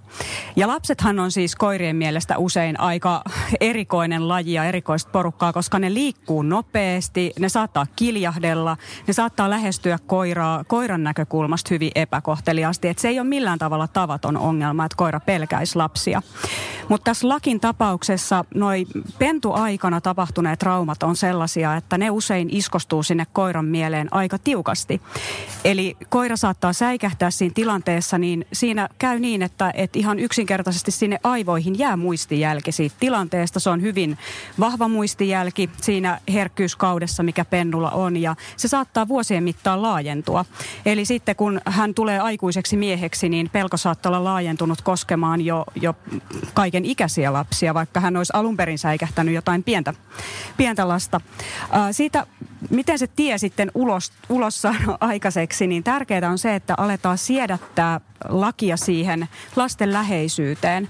[0.57, 3.23] Ja lapsethan on siis koirien mielestä usein aika
[3.61, 9.99] erikoinen laji ja erikoista porukkaa, koska ne liikkuu nopeasti, ne saattaa kiljahdella, ne saattaa lähestyä
[10.07, 12.89] koiraa koiran näkökulmasta hyvin epäkohteliaasti.
[12.89, 16.23] Että se ei ole millään tavalla tavaton ongelma, että koira pelkäisi lapsia.
[16.89, 18.87] Mutta tässä lakin tapauksessa noi
[19.19, 25.01] pentuaikana tapahtuneet traumat on sellaisia, että ne usein iskostuu sinne koiran mieleen aika tiukasti.
[25.65, 31.19] Eli koira saattaa säikähtää siinä tilanteessa, niin siinä käy niin, että, että ihan yksinkertaisesti sinne
[31.25, 33.61] aivoihin jää muistijälki siitä tilanteesta.
[33.61, 34.19] Se on hyvin
[34.61, 40.45] vahva muistijälki siinä herkkyyskaudessa, mikä pennulla on, ja se saattaa vuosien mittaan laajentua.
[40.87, 45.95] Eli sitten kun hän tulee aikuiseksi mieheksi, niin pelko saattaa olla laajentunut koskemaan jo, jo
[46.55, 49.95] kaiken ikäisiä lapsia, vaikka hän olisi alun perin säikähtänyt jotain pientä,
[50.57, 51.21] pientä lasta.
[51.71, 52.27] Ää, siitä,
[52.71, 58.01] miten se tie sitten ulos, ulos saada aikaiseksi, niin tärkeää on se, että aletaan siedättää
[58.29, 60.89] lakia siihen lasten läheisyyteen.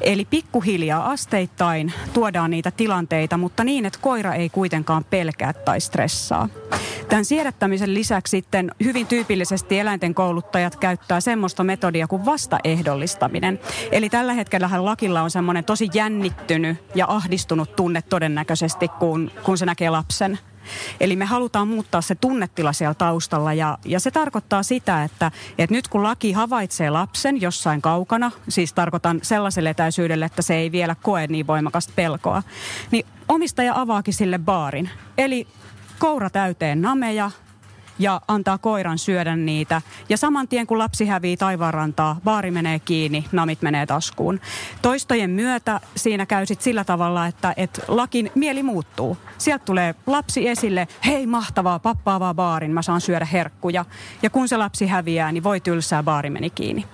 [0.00, 6.48] Eli pikkuhiljaa asteittain tuodaan niitä tilanteita, mutta niin, että koira ei kuitenkaan pelkää tai stressaa.
[7.08, 13.60] Tämän siedättämisen lisäksi sitten hyvin tyypillisesti eläinten kouluttajat käyttää semmoista metodia kuin vastaehdollistaminen.
[13.92, 19.66] Eli tällä hetkellä lakilla on semmoinen tosi jännittynyt ja ahdistunut tunne todennäköisesti, kun, kun se
[19.66, 20.38] näkee lapsen.
[21.00, 25.74] Eli me halutaan muuttaa se tunnetila siellä taustalla ja, ja se tarkoittaa sitä, että, että
[25.74, 30.96] nyt kun laki havaitsee lapsen jossain kaukana, siis tarkoitan sellaiselle etäisyydelle, että se ei vielä
[31.02, 32.42] koe niin voimakasta pelkoa,
[32.90, 34.90] niin omistaja avaakin sille baarin.
[35.18, 35.46] Eli
[35.98, 37.30] koura täyteen nameja,
[37.98, 39.82] ja antaa koiran syödä niitä.
[40.08, 44.40] Ja saman tien kun lapsi hävii taivaanrantaa, baari menee kiinni, namit menee taskuun.
[44.82, 49.18] Toistojen myötä siinä käy sit sillä tavalla, että et lakin mieli muuttuu.
[49.38, 53.84] Sieltä tulee lapsi esille, hei mahtavaa, pappa avaa baarin, mä saan syödä herkkuja.
[54.22, 56.84] Ja kun se lapsi häviää, niin voi tylsää, baari meni kiinni.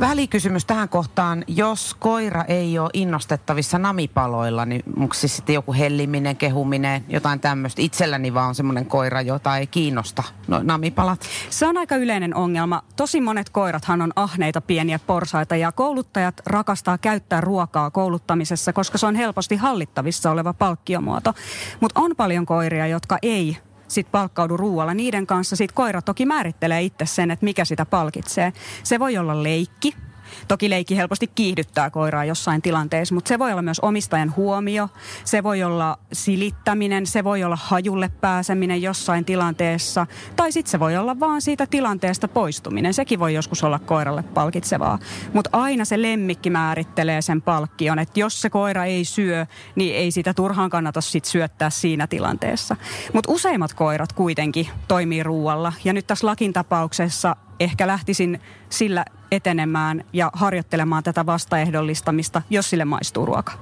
[0.00, 1.44] Välikysymys tähän kohtaan.
[1.46, 7.82] Jos koira ei ole innostettavissa namipaloilla, niin onko siis sitten joku helliminen, kehuminen, jotain tämmöistä?
[7.82, 11.20] Itselläni vaan on semmoinen koira, jota ei kiinnosta no, namipalat.
[11.50, 12.82] Se on aika yleinen ongelma.
[12.96, 19.06] Tosi monet koirathan on ahneita pieniä porsaita ja kouluttajat rakastaa käyttää ruokaa kouluttamisessa, koska se
[19.06, 21.34] on helposti hallittavissa oleva palkkiomuoto.
[21.80, 23.56] Mutta on paljon koiria, jotka ei
[23.88, 24.94] sit palkkaudu ruoalla.
[24.94, 28.52] Niiden kanssa sit koira toki määrittelee itse sen, että mikä sitä palkitsee.
[28.82, 29.94] Se voi olla leikki,
[30.48, 34.88] toki leikki helposti kiihdyttää koiraa jossain tilanteessa, mutta se voi olla myös omistajan huomio,
[35.24, 40.96] se voi olla silittäminen, se voi olla hajulle pääseminen jossain tilanteessa, tai sitten se voi
[40.96, 42.94] olla vaan siitä tilanteesta poistuminen.
[42.94, 44.98] Sekin voi joskus olla koiralle palkitsevaa,
[45.32, 50.10] mutta aina se lemmikki määrittelee sen palkkion, että jos se koira ei syö, niin ei
[50.10, 52.76] sitä turhaan kannata sit syöttää siinä tilanteessa.
[53.12, 60.04] Mutta useimmat koirat kuitenkin toimii ruualla, ja nyt tässä lakin tapauksessa ehkä lähtisin sillä etenemään
[60.12, 63.52] ja harjoittelemaan tätä vastaehdollistamista, jos sille maistuu ruoka.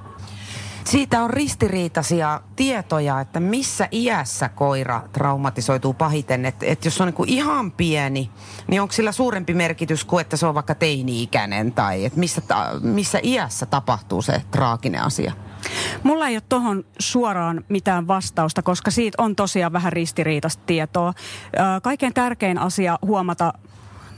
[0.83, 6.45] Siitä on ristiriitaisia tietoja, että missä iässä koira traumatisoituu pahiten.
[6.45, 8.29] Että et jos on niin ihan pieni,
[8.67, 12.69] niin onko sillä suurempi merkitys kuin että se on vaikka teini-ikäinen tai että missä, ta,
[12.81, 15.33] missä iässä tapahtuu se traaginen asia?
[16.03, 21.13] Mulla ei ole tuohon suoraan mitään vastausta, koska siitä on tosiaan vähän ristiriitaista tietoa.
[21.83, 23.53] Kaikkein tärkein asia huomata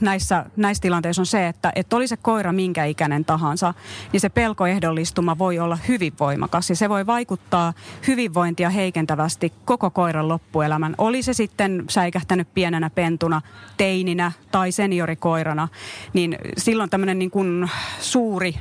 [0.00, 3.74] näissä, näissä tilanteissa on se, että, että oli se koira minkä ikäinen tahansa,
[4.12, 7.72] niin se pelkoehdollistuma voi olla hyvin voimakas ja se voi vaikuttaa
[8.06, 10.94] hyvinvointia heikentävästi koko koiran loppuelämän.
[10.98, 13.42] Oli se sitten säikähtänyt pienenä pentuna,
[13.76, 15.68] teininä tai seniorikoirana,
[16.12, 17.70] niin silloin tämmöinen niin kuin
[18.00, 18.54] suuri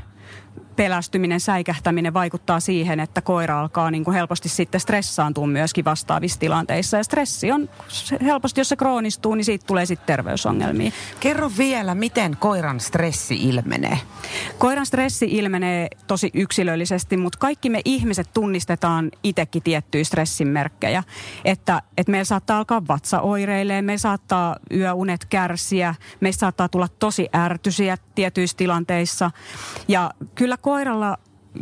[0.77, 6.97] pelästyminen, säikähtäminen vaikuttaa siihen, että koira alkaa niin kuin helposti sitten stressaantua myöskin vastaavissa tilanteissa.
[6.97, 7.69] Ja stressi on
[8.21, 10.91] helposti, jos se kroonistuu, niin siitä tulee sitten terveysongelmia.
[11.19, 13.99] Kerro vielä, miten koiran stressi ilmenee?
[14.57, 21.03] Koiran stressi ilmenee tosi yksilöllisesti, mutta kaikki me ihmiset tunnistetaan itsekin tiettyjä stressin merkkejä.
[21.45, 27.29] Että, että meillä saattaa alkaa vatsa oireilee, me saattaa yöunet kärsiä, meistä saattaa tulla tosi
[27.35, 29.31] ärtyisiä tietyissä tilanteissa.
[29.87, 31.17] Ja kyllä koiralla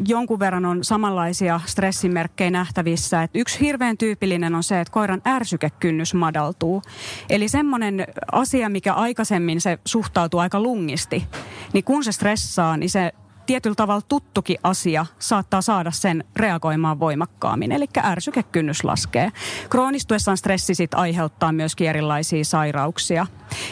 [0.07, 3.23] jonkun verran on samanlaisia stressimerkkejä nähtävissä.
[3.23, 6.81] Et yksi hirveän tyypillinen on se, että koiran ärsykekynnys madaltuu.
[7.29, 11.27] Eli semmoinen asia, mikä aikaisemmin se suhtautuu aika lungisti,
[11.73, 13.11] niin kun se stressaa, niin se
[13.45, 17.71] tietyllä tavalla tuttukin asia saattaa saada sen reagoimaan voimakkaammin.
[17.71, 19.31] Eli ärsykekynnys laskee.
[19.69, 23.27] Kroonistuessaan stressi sit aiheuttaa myöskin erilaisia sairauksia.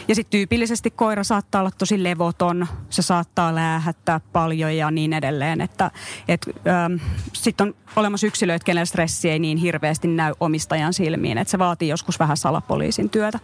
[0.08, 5.60] Ja sitten tyypillisesti koira saattaa olla tosi levoton, se saattaa läähättää paljon ja niin edelleen.
[5.60, 5.90] Että
[6.28, 6.94] et, ähm,
[7.32, 11.38] sitten on olemassa yksilöitä, kenellä stressi ei niin hirveästi näy omistajan silmiin.
[11.38, 13.38] Että se vaatii joskus vähän salapoliisin työtä.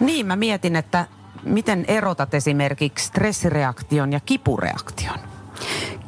[0.00, 1.06] Niin, mä mietin, että
[1.44, 5.35] miten erotat esimerkiksi stressireaktion ja kipureaktion?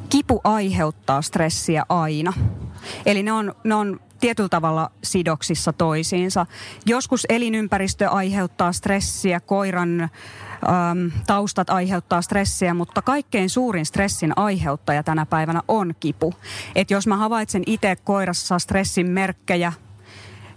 [0.09, 2.33] Kipu aiheuttaa stressiä aina.
[3.05, 6.45] Eli ne on, ne on tietyllä tavalla sidoksissa toisiinsa.
[6.85, 10.09] Joskus elinympäristö aiheuttaa stressiä, koiran äm,
[11.27, 16.33] taustat aiheuttaa stressiä, mutta kaikkein suurin stressin aiheuttaja tänä päivänä on kipu.
[16.75, 19.73] Et jos mä havaitsen itse koirassa stressin merkkejä,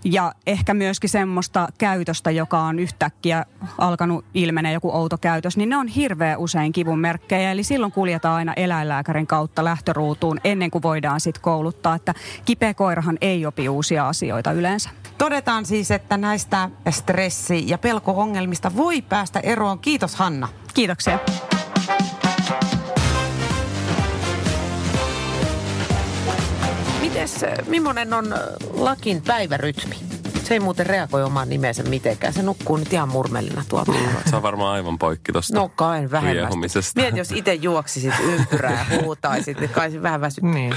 [0.05, 3.47] ja ehkä myöskin semmoista käytöstä, joka on yhtäkkiä
[3.79, 7.53] alkanut ilmenee joku outo käytös, niin ne on hirveän usein kivun merkkejä.
[7.53, 13.19] Eli silloin kuljetaan aina eläinlääkärin kautta lähtöruutuun ennen kuin voidaan sitten kouluttaa, että kipeä koirahan
[13.21, 14.91] ei opi uusia asioita yleensä.
[15.19, 19.79] Todetaan siis, että näistä stressi- ja pelko-ongelmista voi päästä eroon.
[19.79, 20.49] Kiitos Hanna.
[20.75, 21.19] Kiitoksia.
[27.23, 28.35] Mites, millainen on
[28.75, 29.97] lakin päivärytmi?
[30.45, 32.33] Se ei muuten reagoi omaan nimensä mitenkään.
[32.33, 33.95] Se nukkuu nyt ihan murmelina tuolla.
[34.31, 36.53] Se on varmaan aivan poikki tuosta No kai vähemmän.
[36.97, 40.53] Mieti, jos itse juoksisit ympyrää ja huutaisit, niin kai se vähän väsyttää.
[40.53, 40.75] Niin.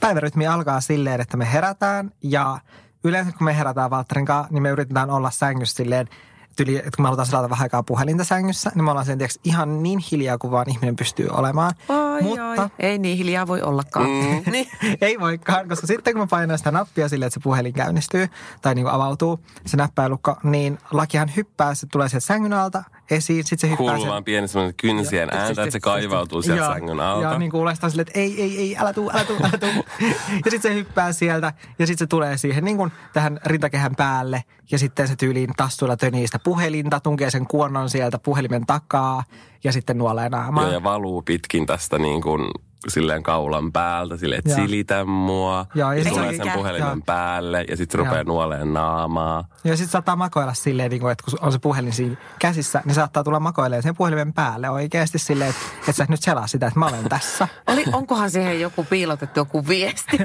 [0.00, 2.58] Päivärytmi alkaa silleen, että me herätään ja
[3.04, 6.08] yleensä kun me herätään Valtterin kanssa, niin me yritetään olla sängyssä silleen,
[6.56, 9.38] tyli, että kun me halutaan selata vähän aikaa puhelinta sängyssä, niin me ollaan sen tiiäks,
[9.44, 11.72] ihan niin hiljaa kuin vaan ihminen pystyy olemaan.
[11.88, 12.68] Oi, Mutta, oi.
[12.78, 14.06] Ei niin hiljaa voi ollakaan.
[14.06, 14.42] Mm.
[14.52, 14.68] niin.
[15.00, 18.28] ei voikaan, koska sitten kun mä painan sitä nappia silleen, että se puhelin käynnistyy
[18.62, 23.44] tai niin kuin avautuu, se näppäilukko, niin lakihan hyppää, se tulee sieltä sängyn alta esiin,
[23.44, 26.72] sitten se hyppää Kuuluu vaan pieni semmoinen kynsien ja, ääntä, että se kaivautuu sieltä ja,
[26.72, 27.28] sängyn alta.
[27.28, 29.84] Ja niin kuulee sitä silleen, että ei, ei, ei, älä tuu, älä tuu, älä tuu.
[30.44, 34.44] ja sitten se hyppää sieltä ja sitten se tulee siihen niin kuin tähän rintakehän päälle
[34.70, 39.24] ja sitten se tyyliin tassuilla tönii sitä puhelinta, tunkee sen kuonnon sieltä puhelimen takaa
[39.64, 40.66] ja sitten nuolee naamaa.
[40.66, 42.50] Ja, ja valuu pitkin tästä niin kuin
[42.88, 45.66] silleen kaulan päältä, silleen, että silitä mua.
[45.74, 47.04] Joo, ja, ja tulee sen puhelimen ja.
[47.06, 49.44] päälle ja sitten se rupeaa nuoleen naamaa.
[49.64, 52.94] Ja sitten saattaa makoilla silleen, niin kuin, että kun on se puhelin siinä käsissä, niin
[52.94, 56.78] saattaa tulla makoilemaan sen puhelimen päälle oikeasti silleen, että, että sä nyt selaa sitä, että
[56.78, 57.48] mä olen tässä.
[57.66, 60.18] Oli, onkohan siihen joku piilotettu joku viesti?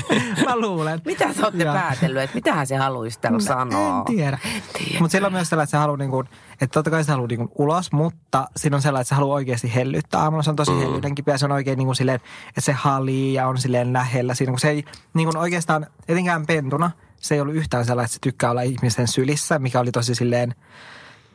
[0.46, 1.00] mä luulen.
[1.04, 3.98] Mitä sä ootte päätellyt, että mitähän se haluaisi täällä no, sanoa?
[3.98, 4.38] En tiedä.
[4.78, 5.00] tiedä.
[5.00, 6.28] Mutta sillä on myös sellainen, että se haluaa niin kuin,
[6.62, 9.74] että totta kai se haluaa niin ulos, mutta siinä on sellainen, että se haluaa oikeasti
[9.74, 10.22] hellyttää.
[10.22, 10.78] Aamulla se on tosi mm.
[10.78, 11.38] hellyiden kipeä.
[11.38, 14.52] Se on oikein niin kuin silleen, että se halii ja on silleen lähellä siinä.
[14.52, 14.84] Kun se ei
[15.14, 19.08] niin kuin oikeastaan, etenkään pentuna, se ei ollut yhtään sellainen, että se tykkää olla ihmisten
[19.08, 20.54] sylissä, mikä oli tosi silleen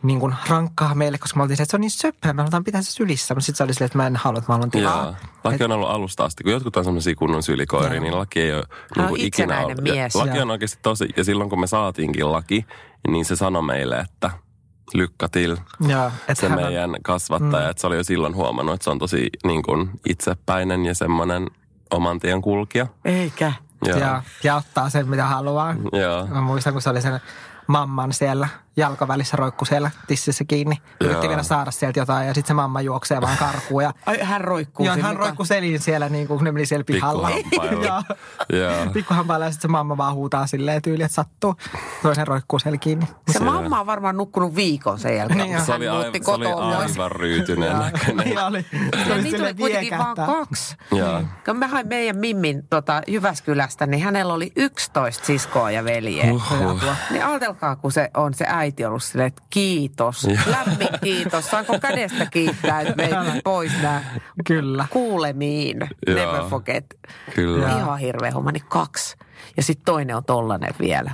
[0.03, 2.63] niin kuin rankkaa meille, koska me oltiin se, että se on niin söpöä, me halutaan
[2.63, 3.33] pitää se sylissä.
[3.33, 5.03] Mutta sitten se oli silleen, että mä en halua, että mä haluan tilaa.
[5.03, 5.15] Joo.
[5.43, 6.43] Laki on ollut alusta asti.
[6.43, 8.63] Kun jotkut on semmoisia kunnon sylikoiria, niin laki ei ole
[8.97, 9.77] niin kuin ikinä ollut.
[9.77, 10.15] Ja mies.
[10.15, 10.41] Laki Joo.
[10.41, 12.65] on oikeasti tosi, ja silloin kun me saatiinkin laki,
[13.07, 14.31] niin se sanoi meille, että
[14.93, 15.53] lykka till.
[15.53, 17.69] Että Se hän meidän kasvattaja, mm.
[17.69, 21.47] että se oli jo silloin huomannut, että se on tosi niin kuin itsepäinen ja semmoinen
[21.91, 22.87] oman tien kulkija.
[23.05, 23.53] Eikä.
[23.85, 23.97] Joo.
[23.97, 25.75] ja, ja ottaa sen, mitä haluaa.
[25.91, 26.27] Joo.
[26.27, 27.19] Mä muistan, kun se oli sen
[27.67, 30.75] mamman siellä jalkavälissä roikku siellä tississä kiinni.
[31.01, 31.29] Yritti Joo.
[31.29, 33.83] vielä saada sieltä jotain ja sitten se mamma juoksee vaan karkuun.
[33.83, 35.27] Ja, Ai, hän roikkuu ja siinä hän mukaan.
[35.29, 37.29] roikku selin siellä niin kuin ne meni siellä pihalla.
[37.31, 37.85] Pikkuhampailla.
[38.49, 38.61] Joo.
[38.61, 38.69] Joo.
[39.39, 41.55] Ja sitten se mamma vaan huutaa silleen tyyli, että sattuu.
[42.01, 43.07] Toisen roikkuu siellä kiinni.
[43.31, 45.61] Se mamma on varmaan nukkunut viikon sen jälkeen, Niin.
[45.61, 48.25] Se hän oli, muutti aivan, se oli aivan ryytyneen näköinen.
[48.27, 48.65] Niin oli.
[48.71, 50.75] Se Ja oli niitä oli kuitenkin vaan kaksi.
[50.91, 51.21] Joo.
[51.45, 56.33] Kun mä hain meidän Mimmin tota, Jyväskylästä, niin hänellä oli 11 siskoa ja veljeä.
[56.33, 56.81] Uhuh.
[57.11, 61.45] Niin ajatelkaa, kun se on se äiti ollut silleen, että kiitos, lämmin kiitos.
[61.45, 64.01] Saanko kädestä kiittää, että veit pois nämä
[64.47, 64.85] Kyllä.
[64.89, 65.77] kuulemiin.
[66.07, 66.15] Joo.
[66.15, 66.85] Never forget.
[67.35, 67.77] Kyllä.
[67.77, 69.17] Ihan hirveä homma, niin kaksi.
[69.57, 71.11] Ja sitten toinen on tollanen vielä.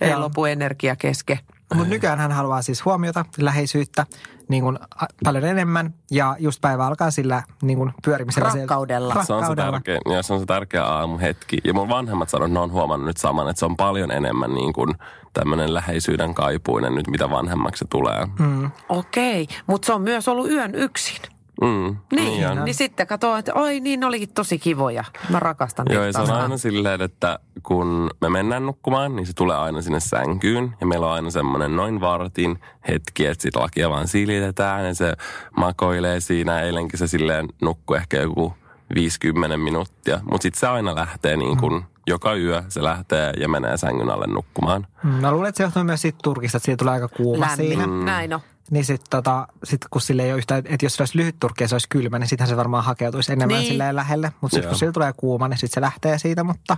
[0.00, 1.38] Ei lopu energia kesken.
[1.74, 4.06] Mutta nykyään hän haluaa siis huomiota, läheisyyttä
[4.48, 5.94] niin kuin a- paljon enemmän.
[6.10, 8.50] Ja just päivä alkaa sillä niin kuin pyörimisellä.
[8.50, 9.14] siellä- Rakkaudella.
[9.14, 9.72] Se on se Rakkaudella.
[9.72, 11.58] tärkeä, ja se on se tärkeä aamuhetki.
[11.64, 14.54] Ja mun vanhemmat sanoo, että ne on huomannut nyt saman, että se on paljon enemmän
[14.54, 14.94] niin kuin
[15.32, 18.26] tämmöinen läheisyyden kaipuinen nyt, mitä vanhemmaksi se tulee.
[18.38, 18.70] Mm.
[18.88, 21.22] Okei, mutta se on myös ollut yön yksin.
[21.60, 21.96] Mm.
[22.16, 22.64] Niin, on.
[22.64, 25.04] niin, sitten katsoo, että oi niin, ne olikin tosi kivoja.
[25.30, 29.56] Mä rakastan Joo, se on aina silleen, että kun me mennään nukkumaan, niin se tulee
[29.56, 30.76] aina sinne sänkyyn.
[30.80, 35.12] Ja meillä on aina semmoinen noin vartin hetki, että sit lakia vaan silitetään ja se
[35.56, 36.60] makoilee siinä.
[36.60, 38.54] Eilenkin se silleen nukkui ehkä joku
[38.94, 40.20] 50 minuuttia.
[40.30, 44.26] Mutta sitten se aina lähtee niin kuin joka yö se lähtee ja menee sängyn alle
[44.26, 44.86] nukkumaan.
[45.02, 47.66] Mm, Mä luulen, että se johtuu myös siitä Turkista, että siitä tulee aika kuuma Lämmin,
[47.66, 47.86] siinä.
[47.86, 48.40] näin on.
[48.70, 51.64] Niin sitten tota, sit kun sille ei ole yhtään, että jos se olisi lyhyt turkki
[51.64, 53.68] ja se olisi kylmä, niin sittenhän se varmaan hakeutuisi enemmän Niin.
[53.68, 54.32] silleen lähelle.
[54.40, 56.44] Mutta sitten kun sillä tulee kuuma, niin sitten se lähtee siitä.
[56.44, 56.76] Mutta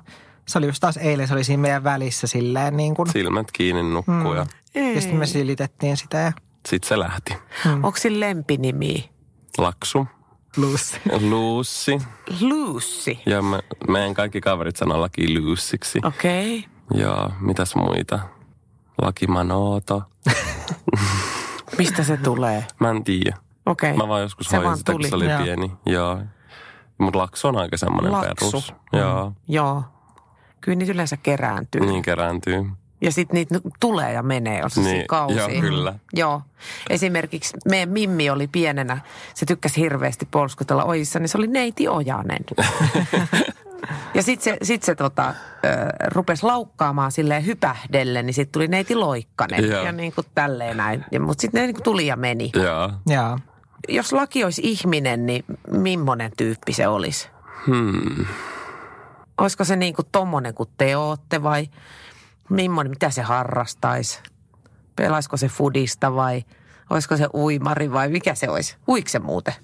[0.49, 3.11] se oli just taas eilen, se oli siinä meidän välissä silleen niin kuin.
[3.13, 4.47] Silmät kiinni nukkuu ja
[4.95, 6.33] Ja sitten me silitettiin sitä ja
[6.69, 7.35] sitten se lähti.
[7.67, 9.11] Onko sillä lempinimi?
[9.59, 10.07] Laksu,
[10.57, 10.97] Lucy.
[11.21, 11.99] Luussi
[12.41, 13.17] Lucy.
[13.27, 15.99] ja me, meidän kaikki kaverit sanoo laki Luussiksi.
[16.05, 16.59] Okei.
[16.59, 17.01] Okay.
[17.01, 18.19] Ja mitäs muita?
[19.03, 20.03] Laki Manoto.
[21.79, 22.65] Mistä se tulee?
[22.81, 23.37] Mä en tiedä.
[23.67, 23.97] Okei.
[23.97, 25.09] Mä vaan joskus Se hoidin vaan sitä, kun tuli.
[25.09, 25.43] se oli Joo.
[25.43, 25.73] pieni.
[25.87, 26.19] Joo.
[26.99, 28.51] Mutta laksu on aika semmoinen Laksu.
[28.51, 28.75] perus.
[28.93, 29.33] Joo.
[29.49, 29.83] Joo.
[30.61, 31.81] Kyllä niitä yleensä kerääntyy.
[31.81, 32.67] Niin kerääntyy.
[33.01, 35.37] Ja sitten niitä tulee ja menee, on se Niin, kausi.
[35.37, 35.95] joo, kyllä.
[36.13, 36.43] Joo.
[36.91, 38.99] Esimerkiksi meidän Mimmi oli pienenä,
[39.35, 42.45] se tykkäsi hirveästi polskutella ojissa, niin se oli neiti Ojanen.
[44.15, 45.35] ja sitten se, sit se tota,
[46.07, 49.69] rupesi laukkaamaan silleen hypähdelle, niin sitten tuli neiti Loikkanen.
[49.71, 49.85] Joo.
[49.85, 51.05] Ja niin kuin tälleen näin.
[51.13, 52.51] Ja, mutta sitten ne niin kuin tuli ja meni.
[52.55, 52.91] Joo.
[53.07, 53.39] Joo.
[53.89, 57.29] Jos laki olisi ihminen, niin millainen tyyppi se olisi?
[57.67, 58.27] Hmm.
[59.39, 61.69] Olisiko se niin kuin tommonen kuin te ootte vai
[62.51, 64.21] millainen, mitä se harrastaisi?
[64.97, 66.45] Pelaisiko se fudista vai
[66.91, 68.77] olisiko se uimari vai mikä se olisi?
[68.89, 69.55] Uiko se muuten?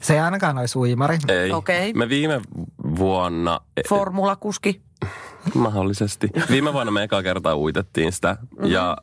[0.00, 1.18] Se ei ainakaan olisi uimari.
[1.28, 1.52] Ei.
[1.52, 1.92] Okei.
[1.92, 2.40] Me viime
[2.98, 4.82] vuonna, e- Formulakuski?
[5.54, 8.36] mahdollisesti, viime vuonna me eka kertaa uitettiin sitä.
[8.58, 8.66] Mhm.
[8.66, 8.96] Ja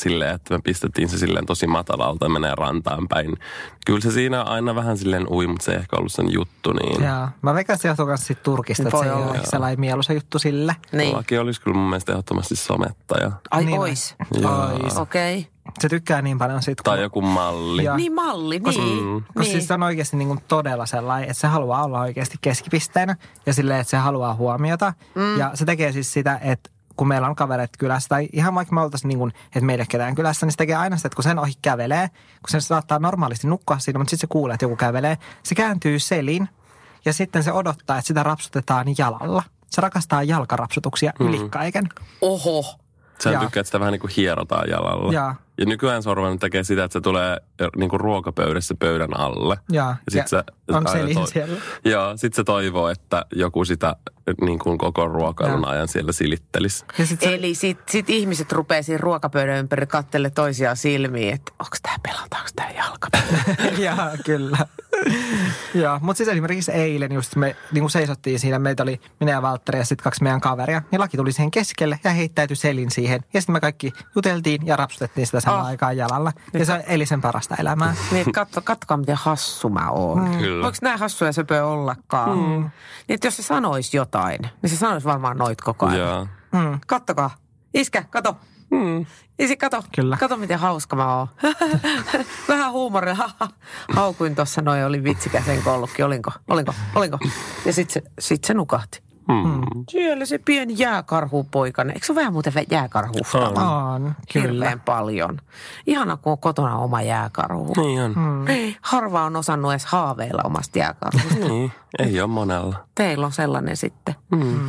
[0.00, 3.36] silleen, että me pistettiin se silleen tosi matalalta ja menee rantaan päin.
[3.86, 6.72] Kyllä se siinä aina vähän silleen ui, mutta se ei ehkä ollut sen juttu.
[6.72, 7.28] Niin Joo.
[7.42, 10.12] Mä veikkaan, että se johtuu myös siitä Turkista, että se ei ole ehkä sellainen mieluisa
[10.12, 10.76] juttu sille.
[10.92, 11.16] Niin.
[11.16, 13.32] Laki olisi kyllä mun mielestä ehdottomasti somettaja.
[13.50, 14.14] Ai Niin ois.
[14.34, 14.96] Ois.
[14.96, 15.38] Okei.
[15.38, 15.50] Okay.
[15.78, 17.84] Se tykkää niin paljon siitä, Tai joku malli.
[17.84, 19.04] Ja- Niin malli, Koska- niin.
[19.04, 19.14] Mm.
[19.22, 19.52] Koska niin.
[19.52, 23.16] siis se on oikeasti niin kuin todella sellainen, että se haluaa olla oikeasti keskipisteenä
[23.46, 24.92] ja silleen, että se haluaa huomiota.
[25.14, 25.38] Mm.
[25.38, 28.80] Ja se tekee siis sitä, että kun meillä on kavereet kylässä tai ihan vaikka me
[28.80, 31.22] oltaisiin niin kuin, että meillä ole ketään kylässä, niin se tekee aina sitä, että kun
[31.22, 34.76] sen ohi kävelee, kun se saattaa normaalisti nukkua siinä, mutta sitten se kuulee, että joku
[34.76, 36.48] kävelee, se kääntyy selin
[37.04, 39.42] ja sitten se odottaa, että sitä rapsutetaan jalalla.
[39.70, 41.26] Se rakastaa jalkarapsutuksia mm.
[41.26, 41.88] yli kaiken.
[42.20, 42.64] Oho.
[43.22, 43.42] Sä Jaa.
[43.42, 45.12] tykkää, että sitä vähän niin kuin hierotaan jalalla.
[45.12, 45.34] Jaa.
[45.58, 47.40] Ja nykyään se on ruvennut sitä, että se tulee
[47.76, 49.58] niin kuin ruokapöydässä pöydän alle.
[49.72, 49.88] Jaa.
[49.88, 50.36] Ja sit Ja se
[50.68, 51.60] on aina selin siellä.
[51.84, 53.96] Joo, sit se toivoo, että joku sitä
[54.40, 55.70] niin kuin koko ruokailun Jaa.
[55.70, 56.84] ajan siellä silittelisi.
[56.98, 61.52] Ja sit se, Eli sit, sit ihmiset rupeaa siinä ruokapöydän ympäri kattele toisiaan silmiin, että
[61.58, 63.24] onko tämä pelata, onko tämä jalkapeli.
[63.84, 64.58] Joo, kyllä.
[65.82, 69.42] Joo, mutta siis esimerkiksi eilen just me niin kuin seisottiin siinä, meitä oli minä ja
[69.42, 70.82] Valtteri ja sitten kaksi meidän kaveria.
[70.90, 73.20] Niin laki tuli siihen keskelle ja heittäytyi selin siihen.
[73.34, 75.66] Ja sitten me kaikki juteltiin ja rapsutettiin sitä samaan Ah.
[75.66, 76.32] aikaan jalalla.
[76.54, 77.94] Ja se eli sen parasta elämää.
[78.12, 80.28] Niin, katso, katsokaa, miten hassu mä oon.
[80.28, 80.38] Mm.
[80.38, 80.62] Kyllä.
[80.64, 82.38] Voiko näin hassuja söpöä ollakaan?
[82.38, 82.44] Mm.
[82.44, 82.70] Niin,
[83.08, 85.98] että jos se sanoisi jotain, niin se sanoisi varmaan noit koko ajan.
[85.98, 86.26] Joo.
[86.52, 86.80] Mm.
[86.86, 87.30] Kattokaa.
[87.74, 88.36] Iskä, kato.
[88.70, 89.06] Mm.
[89.38, 90.16] Ja sit kato, Kyllä.
[90.16, 91.28] kato miten hauska mä oon.
[92.48, 93.16] Vähän huumoria.
[93.96, 96.02] Haukuin tuossa noin, oli vitsikäsen kollukki.
[96.02, 96.30] Olinko?
[96.48, 96.74] Olinko?
[96.94, 97.18] Olinko?
[97.64, 99.06] Ja sit se, sit se nukahti.
[99.32, 99.62] Hmm.
[99.90, 101.92] Siellä se pieni jääkarhupoikane.
[101.92, 103.48] Eikö se ole vähän muuten jääkarhusta?
[103.48, 103.58] On.
[103.58, 104.46] On, kyllä.
[104.52, 105.40] Hirveän paljon.
[105.86, 107.74] Ihana, kun on kotona oma jääkarhu.
[107.76, 108.44] Niin on.
[108.48, 111.48] Ei, Harva on osannut edes haaveilla omasta jääkarhusta.
[111.48, 112.76] Niin, ei ole monella.
[112.94, 114.14] Teillä on sellainen sitten.
[114.30, 114.60] Mm.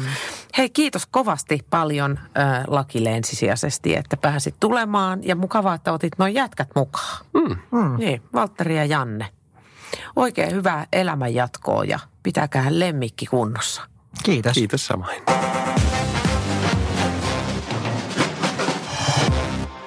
[0.57, 5.19] Hei, kiitos kovasti paljon äh, Lakille ensisijaisesti, että pääsit tulemaan.
[5.23, 7.25] Ja mukavaa, että otit noin jätkät mukaan.
[7.33, 7.55] Mm.
[7.71, 7.97] Mm.
[7.97, 9.27] Niin, Valtteri ja Janne.
[10.15, 13.81] Oikein hyvää elämänjatkoa ja pitäkää lemmikki kunnossa.
[14.23, 14.53] Kiitos.
[14.53, 15.21] Kiitos samoin.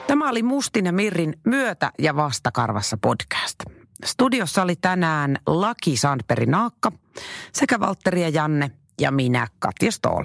[0.07, 3.61] Tämä oli Mustin ja Mirrin myötä- ja vastakarvassa podcast.
[4.05, 6.93] Studiossa oli tänään Laki Sandperi Naakka
[7.53, 10.25] sekä Valtteri ja Janne ja minä Katja Stoll.